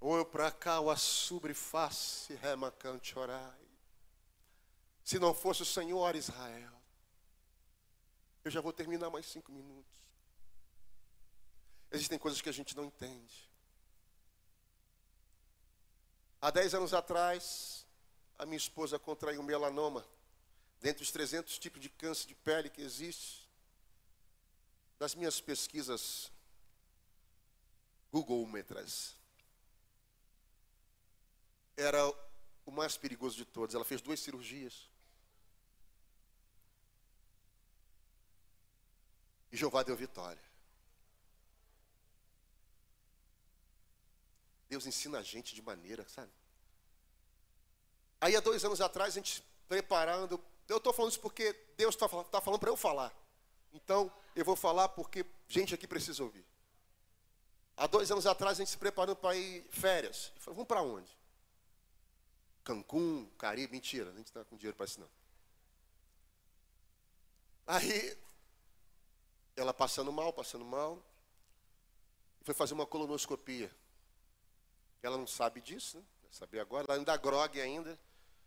Ou 0.00 0.24
para 0.24 0.50
cá 0.50 0.80
o 0.80 0.90
assubre 0.90 1.54
face 1.54 2.34
remacante 2.34 3.16
orai. 3.16 3.71
Se 5.04 5.18
não 5.18 5.34
fosse 5.34 5.62
o 5.62 5.66
Senhor 5.66 6.14
Israel. 6.14 6.72
Eu 8.44 8.50
já 8.50 8.60
vou 8.60 8.72
terminar 8.72 9.10
mais 9.10 9.26
cinco 9.26 9.52
minutos. 9.52 9.92
Existem 11.90 12.18
coisas 12.18 12.40
que 12.40 12.48
a 12.48 12.52
gente 12.52 12.76
não 12.76 12.84
entende. 12.84 13.50
Há 16.40 16.50
dez 16.50 16.74
anos 16.74 16.92
atrás, 16.92 17.86
a 18.38 18.44
minha 18.44 18.56
esposa 18.56 18.98
contraiu 18.98 19.42
melanoma. 19.42 20.06
Dentre 20.80 21.02
os 21.02 21.12
300 21.12 21.58
tipos 21.58 21.80
de 21.80 21.88
câncer 21.88 22.26
de 22.26 22.34
pele 22.34 22.68
que 22.68 22.82
existe, 22.82 23.48
das 24.98 25.14
minhas 25.14 25.40
pesquisas 25.40 26.32
Google-metras, 28.10 29.16
era 31.76 32.08
o 32.66 32.70
mais 32.70 32.96
perigoso 32.96 33.36
de 33.36 33.44
todos. 33.44 33.74
Ela 33.74 33.84
fez 33.84 34.00
duas 34.00 34.18
cirurgias. 34.18 34.90
E 39.52 39.56
Jeová 39.56 39.82
deu 39.82 39.94
vitória. 39.94 40.42
Deus 44.68 44.86
ensina 44.86 45.18
a 45.18 45.22
gente 45.22 45.54
de 45.54 45.60
maneira, 45.60 46.08
sabe? 46.08 46.32
Aí 48.20 48.34
há 48.34 48.40
dois 48.40 48.64
anos 48.64 48.80
atrás, 48.80 49.14
a 49.14 49.20
gente 49.20 49.44
preparando 49.68 50.42
eu 50.72 50.78
estou 50.78 50.92
falando 50.92 51.10
isso 51.10 51.20
porque 51.20 51.52
Deus 51.76 51.94
está 51.94 52.08
tá 52.24 52.40
falando 52.40 52.60
para 52.60 52.70
eu 52.70 52.76
falar. 52.76 53.12
Então, 53.72 54.12
eu 54.34 54.44
vou 54.44 54.56
falar 54.56 54.88
porque 54.88 55.24
gente 55.48 55.74
aqui 55.74 55.86
precisa 55.86 56.22
ouvir. 56.22 56.44
Há 57.76 57.86
dois 57.86 58.10
anos 58.10 58.26
atrás, 58.26 58.58
a 58.58 58.62
gente 58.62 58.70
se 58.70 58.78
preparando 58.78 59.16
para 59.16 59.36
ir 59.36 59.62
férias. 59.70 60.32
Falei, 60.36 60.56
vamos 60.56 60.68
para 60.68 60.82
onde? 60.82 61.10
Cancún, 62.64 63.28
Caribe, 63.38 63.72
mentira, 63.72 64.10
a 64.10 64.14
gente 64.14 64.26
está 64.26 64.44
com 64.44 64.56
dinheiro 64.56 64.76
para 64.76 64.86
isso 64.86 65.00
não. 65.00 65.10
Aí, 67.66 68.18
ela 69.56 69.72
passando 69.74 70.12
mal, 70.12 70.32
passando 70.32 70.64
mal, 70.64 71.02
foi 72.42 72.54
fazer 72.54 72.74
uma 72.74 72.86
colonoscopia. 72.86 73.70
Ela 75.02 75.16
não 75.16 75.26
sabe 75.26 75.60
disso, 75.60 75.98
né? 75.98 76.04
Saber 76.30 76.60
agora. 76.60 76.86
Ela 76.88 76.98
ainda 76.98 77.16
grog 77.16 77.60
ainda. 77.60 77.98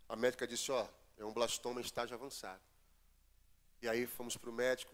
A 0.10 0.16
médica 0.16 0.47
disse, 0.47 0.72
ó, 0.72 0.88
é 1.18 1.26
um 1.26 1.34
blastoma 1.34 1.80
em 1.80 1.84
estágio 1.84 2.16
avançado. 2.16 2.62
E 3.82 3.88
aí 3.88 4.08
fomos 4.08 4.36
para 4.38 4.49
o 4.49 4.53
médico, 4.53 4.93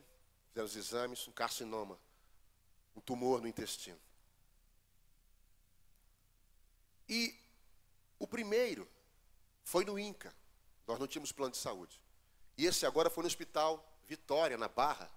fizemos 0.49 0.71
os 0.71 0.77
exames, 0.77 1.27
um 1.27 1.31
carcinoma, 1.31 1.97
um 2.95 2.99
tumor 2.99 3.41
no 3.41 3.47
intestino. 3.47 3.99
E 7.07 7.37
o 8.19 8.27
primeiro 8.27 8.87
foi 9.63 9.85
no 9.85 9.97
INCA. 9.97 10.33
Nós 10.87 10.99
não 10.99 11.07
tínhamos 11.07 11.31
plano 11.31 11.51
de 11.51 11.57
saúde. 11.57 12.01
E 12.57 12.65
esse 12.65 12.85
agora 12.85 13.09
foi 13.09 13.23
no 13.23 13.27
Hospital 13.27 13.85
Vitória, 14.05 14.57
na 14.57 14.67
Barra. 14.67 15.09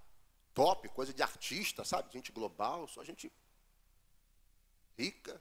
Top, 0.55 0.89
coisa 0.91 1.13
de 1.13 1.23
artista, 1.23 1.85
sabe? 1.85 2.13
Gente 2.13 2.31
global, 2.31 2.87
só 2.87 3.03
gente 3.03 3.31
rica. 4.97 5.41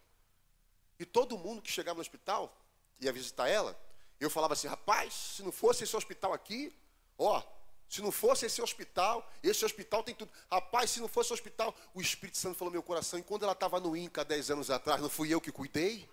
E 1.00 1.06
todo 1.06 1.38
mundo 1.38 1.62
que 1.62 1.72
chegava 1.72 1.96
no 1.96 2.02
hospital 2.02 2.56
ia 3.00 3.14
visitar 3.14 3.48
ela, 3.48 3.80
eu 4.20 4.30
falava 4.30 4.54
assim, 4.54 4.68
rapaz, 4.68 5.14
se 5.14 5.44
não 5.44 5.52
fosse 5.52 5.84
esse 5.84 5.96
hospital 5.96 6.34
aqui, 6.34 6.76
ó, 7.18 7.44
se 7.88 8.02
não 8.02 8.12
fosse 8.12 8.46
esse 8.48 8.62
hospital, 8.62 9.30
esse 9.44 9.64
hospital 9.64 10.02
tem 10.02 10.16
tudo. 10.16 10.32
Rapaz, 10.50 10.90
se 10.90 11.00
não 11.00 11.08
fosse 11.08 11.32
o 11.32 11.36
hospital, 11.36 11.76
o 11.94 12.02
Espírito 12.02 12.38
Santo 12.38 12.56
falou 12.58 12.72
no 12.72 12.76
meu 12.76 12.84
coração. 12.84 13.20
E 13.20 13.24
quando 13.24 13.44
ela 13.44 13.52
estava 13.52 13.80
no 13.80 13.96
INCA 13.96 14.26
10 14.26 14.50
anos 14.50 14.72
atrás, 14.72 15.00
não 15.00 15.10
fui 15.10 15.32
eu 15.32 15.40
que 15.40 15.52
cuidei? 15.52 16.10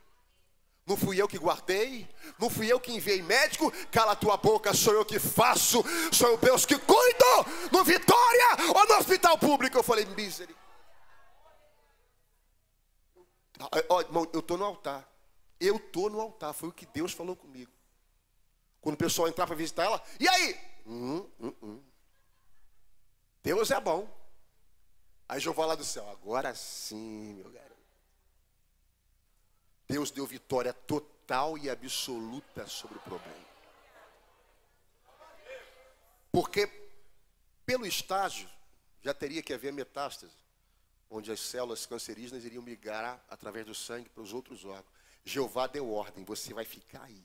Não 0.86 0.96
fui 0.96 1.20
eu 1.20 1.28
que 1.28 1.38
guardei, 1.38 2.08
não 2.38 2.50
fui 2.50 2.66
eu 2.66 2.80
que 2.80 2.92
enviei 2.92 3.22
médico. 3.22 3.70
Cala 3.90 4.16
tua 4.16 4.36
boca, 4.36 4.74
sou 4.74 4.94
eu 4.94 5.04
que 5.04 5.18
faço, 5.18 5.84
sou 6.12 6.34
o 6.34 6.38
Deus 6.38 6.66
que 6.66 6.76
cuido 6.78 7.70
no 7.70 7.84
Vitória 7.84 8.46
ou 8.74 8.88
no 8.88 8.94
hospital 8.96 9.38
público. 9.38 9.76
Eu 9.76 9.82
falei, 9.82 10.04
misericórdia. 10.06 10.56
irmão, 14.00 14.28
eu 14.32 14.40
estou 14.40 14.58
no 14.58 14.64
altar. 14.64 15.08
Eu 15.60 15.76
estou 15.76 16.08
no 16.08 16.20
altar, 16.20 16.54
foi 16.54 16.70
o 16.70 16.72
que 16.72 16.86
Deus 16.86 17.12
falou 17.12 17.36
comigo. 17.36 17.70
Quando 18.80 18.94
o 18.94 18.98
pessoal 18.98 19.28
entrar 19.28 19.46
para 19.46 19.54
visitar 19.54 19.84
ela, 19.84 20.02
e 20.18 20.26
aí? 20.26 20.58
Hum, 20.86 21.26
hum, 21.38 21.54
hum. 21.62 21.82
Deus 23.42 23.70
é 23.70 23.78
bom. 23.78 24.08
Aí 25.28 25.38
Jeová 25.38 25.66
lá 25.66 25.74
do 25.74 25.84
céu, 25.84 26.08
agora 26.10 26.54
sim, 26.54 27.34
meu 27.34 27.50
garoto. 27.50 27.79
Deus 29.90 30.12
deu 30.12 30.24
vitória 30.24 30.72
total 30.72 31.58
e 31.58 31.68
absoluta 31.68 32.64
sobre 32.68 32.96
o 32.96 33.00
problema. 33.00 33.50
Porque 36.30 36.68
pelo 37.66 37.84
estágio 37.84 38.48
já 39.02 39.12
teria 39.12 39.42
que 39.42 39.52
haver 39.52 39.72
metástase, 39.72 40.36
onde 41.10 41.32
as 41.32 41.40
células 41.40 41.86
cancerígenas 41.86 42.44
iriam 42.44 42.62
migrar 42.62 43.20
através 43.28 43.66
do 43.66 43.74
sangue 43.74 44.08
para 44.08 44.22
os 44.22 44.32
outros 44.32 44.64
órgãos. 44.64 44.94
Jeová 45.24 45.66
deu 45.66 45.92
ordem, 45.92 46.24
você 46.24 46.54
vai 46.54 46.64
ficar 46.64 47.02
aí. 47.02 47.24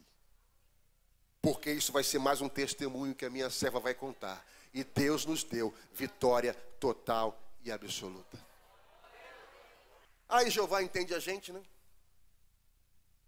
Porque 1.43 1.71
isso 1.71 1.91
vai 1.91 2.03
ser 2.03 2.17
mais 2.17 2.41
um 2.41 2.49
testemunho 2.49 3.13
que 3.13 3.25
a 3.25 3.29
minha 3.29 3.51
serva 3.51 3.79
vai 3.79 3.93
contar. 3.93 4.43
E 4.73 4.83
Deus 4.83 5.23
nos 5.23 5.43
deu 5.43 5.71
vitória 5.93 6.55
total 6.79 7.39
e 7.63 7.71
absoluta. 7.71 8.43
Aí 10.27 10.49
Jeová 10.49 10.81
entende 10.81 11.13
a 11.13 11.19
gente, 11.19 11.53
né? 11.53 11.63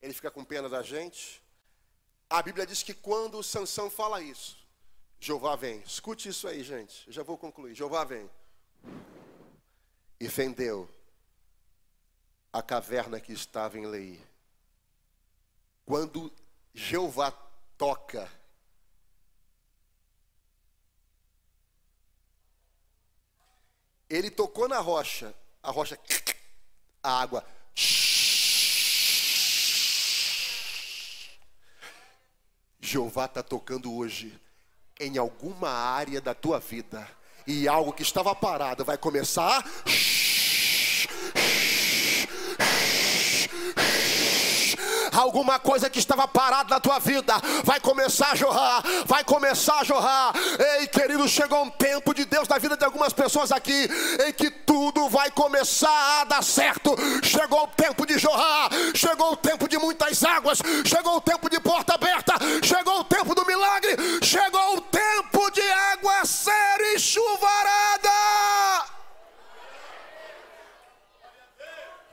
Ele 0.01 0.13
fica 0.13 0.31
com 0.31 0.43
pena 0.43 0.69
da 0.69 0.81
gente. 0.81 1.43
A 2.29 2.41
Bíblia 2.41 2.65
diz 2.65 2.83
que 2.83 2.93
quando 2.93 3.41
Sansão 3.41 3.89
fala 3.89 4.21
isso, 4.21 4.57
Jeová 5.19 5.55
vem. 5.55 5.79
Escute 5.79 6.29
isso 6.29 6.47
aí, 6.47 6.63
gente. 6.63 7.07
Eu 7.07 7.13
já 7.13 7.23
vou 7.23 7.37
concluir. 7.37 7.73
Jeová 7.73 8.03
vem. 8.03 8.29
E 10.19 10.29
fendeu 10.29 10.89
a 12.51 12.61
caverna 12.61 13.19
que 13.19 13.33
estava 13.33 13.77
em 13.77 13.85
Lei. 13.85 14.21
Quando 15.85 16.31
Jeová 16.73 17.31
toca, 17.77 18.29
ele 24.09 24.29
tocou 24.29 24.67
na 24.67 24.79
rocha, 24.79 25.33
a 25.61 25.71
rocha, 25.71 25.99
a 27.01 27.21
água 27.21 27.56
Jeová 32.87 33.25
está 33.25 33.43
tocando 33.43 33.93
hoje 33.93 34.33
em 34.97 35.17
alguma 35.17 35.69
área 35.69 36.21
da 36.21 36.33
tua 36.33 36.57
vida 36.57 37.05
e 37.45 37.67
algo 37.67 37.91
que 37.91 38.01
estava 38.01 38.33
parado 38.33 38.85
vai 38.85 38.97
começar. 38.97 39.61
alguma 45.19 45.59
coisa 45.59 45.89
que 45.89 45.99
estava 45.99 46.27
parada 46.27 46.69
na 46.69 46.79
tua 46.79 46.99
vida 46.99 47.33
vai 47.63 47.79
começar 47.79 48.31
a 48.31 48.35
jorrar, 48.35 48.83
vai 49.05 49.23
começar 49.23 49.79
a 49.79 49.83
jorrar. 49.83 50.33
Ei, 50.79 50.87
querido, 50.87 51.27
chegou 51.27 51.63
um 51.63 51.69
tempo 51.69 52.13
de 52.13 52.25
Deus 52.25 52.47
na 52.47 52.57
vida 52.57 52.77
de 52.77 52.85
algumas 52.85 53.13
pessoas 53.13 53.51
aqui 53.51 53.89
em 54.27 54.33
que 54.33 54.49
tudo 54.49 55.09
vai 55.09 55.29
começar 55.31 56.21
a 56.21 56.23
dar 56.23 56.43
certo. 56.43 56.95
Chegou 57.23 57.63
o 57.63 57.67
tempo 57.67 58.05
de 58.05 58.17
jorrar, 58.17 58.69
chegou 58.95 59.33
o 59.33 59.37
tempo 59.37 59.67
de 59.67 59.77
muitas 59.77 60.23
águas, 60.23 60.59
chegou 60.85 61.17
o 61.17 61.21
tempo 61.21 61.36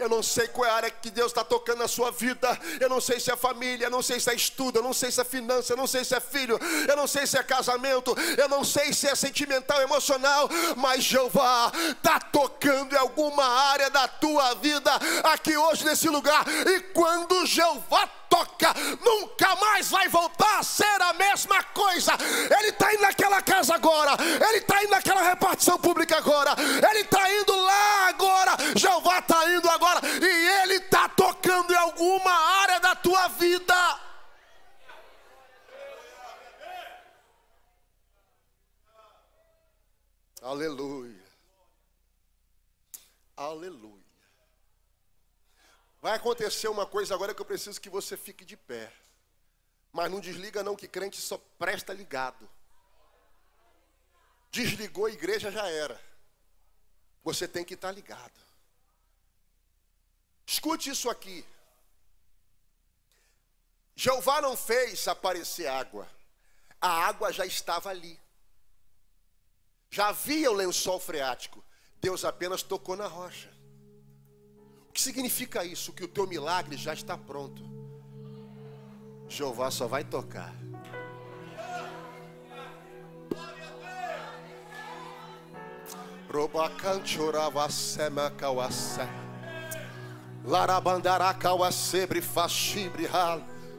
Eu 0.05 0.11
não 0.11 0.22
sei 0.22 0.46
qual 0.48 0.68
é 0.68 0.70
a 0.70 0.74
área 0.74 0.90
que 0.90 1.11
Deus 1.11 1.28
está 1.28 1.42
tocando 1.42 1.78
na 1.78 1.88
sua 1.88 2.11
vida. 2.11 2.59
Eu 2.78 2.90
não 2.90 3.00
sei 3.00 3.18
se 3.18 3.30
é 3.30 3.36
família, 3.36 3.86
eu 3.86 3.90
não 3.90 4.02
sei 4.02 4.20
se 4.20 4.28
é 4.28 4.34
estudo, 4.34 4.78
eu 4.78 4.82
não 4.82 4.92
sei 4.92 5.11
se 5.11 5.18
é 5.18 5.24
finança, 5.24 5.72
eu 5.72 5.76
não 5.78 5.86
sei 5.86 6.05
se 6.05 6.14
é 6.14 6.20
filho, 6.20 6.59
eu 6.86 6.94
não 6.94 7.07
sei 7.07 7.26
se 7.26 7.38
é 7.38 7.42
casamento, 7.42 8.14
eu 8.36 8.46
não 8.46 8.62
sei 8.62 8.92
se 8.92 9.09
é 9.09 9.14
sentimental, 9.14 9.80
emocional, 9.80 10.46
mas 10.76 11.05
Jeová 11.05 11.72
está 11.90 12.20
tocando 12.20 12.94
em 12.94 12.98
alguma 12.98 13.44
área 13.44 13.88
da 13.88 14.07
tua 14.07 14.55
vida 14.57 14.92
aqui 15.24 15.57
hoje 15.57 15.86
nesse 15.86 16.09
lugar. 16.11 16.44
E 16.46 16.80
quando 16.92 17.46
Jeová 17.46 18.07
toca, 18.35 18.74
nunca 19.01 19.55
mais 19.57 19.89
vai 19.89 20.09
voltar 20.09 20.59
a 20.59 20.62
ser 20.64 21.01
a 21.03 21.12
mesma 21.12 21.62
coisa. 21.62 22.12
Ele 22.59 22.70
está 22.70 22.93
indo 22.93 23.03
naquela 23.03 23.41
casa 23.41 23.74
agora, 23.74 24.16
ele 24.49 24.59
está 24.59 24.82
indo 24.82 24.91
naquela 24.91 25.22
repartição 25.22 25.78
pública 25.78 26.18
agora, 26.18 26.55
ele 26.91 27.01
está 27.01 27.30
indo 27.30 27.55
lá 27.55 28.09
agora, 28.09 28.57
Jeová 28.74 29.20
está 29.20 29.49
indo 29.51 29.70
agora, 29.70 30.01
e 30.05 30.62
ele 30.62 30.74
está 30.74 31.09
tocando 31.09 31.72
em 31.72 31.76
alguma 31.76 32.32
área 32.62 32.80
da 32.80 32.97
tua 32.97 33.28
vida. 33.28 34.01
Aleluia. 40.43 41.24
Aleluia. 43.37 43.93
Vai 46.05 46.16
acontecer 46.16 46.68
uma 46.68 46.84
coisa 46.84 47.14
agora 47.14 47.34
que 47.34 47.40
eu 47.40 47.46
preciso 47.46 47.80
que 47.80 47.88
você 47.88 48.14
fique 48.14 48.44
de 48.44 48.59
pé. 48.59 48.92
Mas 49.90 50.11
não 50.11 50.20
desliga 50.20 50.62
não, 50.62 50.76
que 50.76 50.86
crente 50.86 51.18
só 51.18 51.38
presta 51.59 51.94
ligado. 51.94 52.46
Desligou 54.50 55.07
a 55.07 55.11
igreja 55.11 55.50
já 55.50 55.66
era. 55.66 55.98
Você 57.22 57.48
tem 57.48 57.64
que 57.64 57.72
estar 57.72 57.90
ligado. 57.90 58.38
Escute 60.46 60.90
isso 60.90 61.09
aqui. 61.09 61.42
Jeová 63.96 64.42
não 64.42 64.59
fez 64.59 65.09
aparecer 65.09 65.68
água. 65.68 66.07
A 66.78 67.07
água 67.07 67.32
já 67.32 67.46
estava 67.46 67.88
ali. 67.88 68.20
Já 69.88 70.09
havia 70.09 70.50
o 70.50 70.55
lençol 70.55 71.00
freático. 71.00 71.64
Deus 71.98 72.26
apenas 72.26 72.62
tocou 72.62 72.94
na 72.94 73.07
rocha 73.07 73.53
que 74.95 75.01
significa 75.01 75.64
isso? 75.64 75.92
Que 75.92 76.05
o 76.05 76.09
teu 76.09 76.24
milagre 76.24 76.76
já 76.76 76.95
está 76.95 77.18
pronto. 77.18 77.61
Jeová 79.28 79.68
só 79.68 79.88
vai 79.88 80.05
tocar. 80.05 80.55
Robacanchorava 86.32 87.68
sema 87.68 88.30
kawasa. 88.30 89.09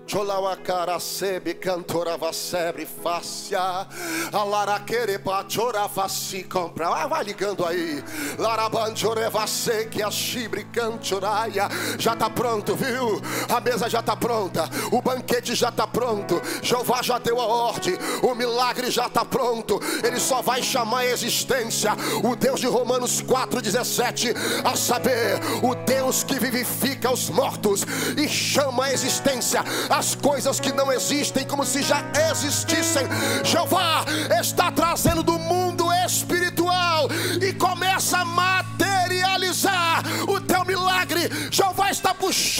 Cholawacara 0.07 0.99
sebe 0.99 1.55
cantora 1.55 2.15
vasebre 2.15 2.85
fácia. 2.85 3.87
Alaraquere 4.31 5.17
pachora 5.17 5.89
faci 5.89 6.43
compra. 6.43 6.89
Ah, 6.89 7.07
vai 7.07 7.23
ligando 7.23 7.65
aí. 7.65 8.03
Larabanjore 8.37 9.27
vasse 9.31 9.87
que 9.89 10.03
a 10.03 10.11
chibre 10.11 10.63
cantoraia. 10.65 11.67
Já 11.97 12.15
tá 12.15 12.29
pronto, 12.29 12.75
viu? 12.75 13.19
A 13.49 13.59
mesa 13.59 13.89
já 13.89 14.01
tá 14.03 14.15
pronta. 14.15 14.69
O 14.91 15.01
banquete 15.01 15.55
já 15.55 15.71
tá 15.71 15.87
pronto. 15.87 16.39
Jeová 16.61 17.01
já 17.01 17.17
deu 17.17 17.41
a 17.41 17.45
ordem. 17.45 17.97
O 18.21 18.35
milagre 18.35 18.91
já 18.91 19.09
tá 19.09 19.25
pronto. 19.25 19.79
Ele 20.03 20.19
só 20.19 20.39
vai 20.39 20.61
chamar 20.61 20.99
a 20.99 21.05
existência. 21.07 21.93
O 22.23 22.35
Deus 22.35 22.59
de 22.59 22.67
Romanos 22.67 23.23
4,17. 23.23 24.35
A 24.63 24.75
saber, 24.75 25.39
o 25.63 25.73
Deus 25.73 26.23
que 26.23 26.39
vivifica 26.39 27.11
os 27.11 27.27
mortos 27.31 27.83
e 28.15 28.29
chama 28.29 28.85
a 28.85 28.93
existência 28.93 29.63
as 29.97 30.13
coisas 30.13 30.59
que 30.59 30.73
não 30.73 30.91
existem 30.91 31.45
como 31.45 31.65
se 31.65 31.81
já 31.81 32.03
existissem. 32.29 33.07
Jeová 33.43 34.03
está 34.41 34.69
trazendo 34.71 35.23
do 35.23 35.39
mundo 35.39 35.85
espiritual 36.05 37.07
e 37.41 37.53
começa 37.53 38.17
a 38.17 38.25
materializar 38.25 40.03
o 40.27 40.39
teu 40.41 40.65
milagre. 40.65 41.29
Jeová 41.49 41.89
está 41.91 42.13
puxando 42.13 42.55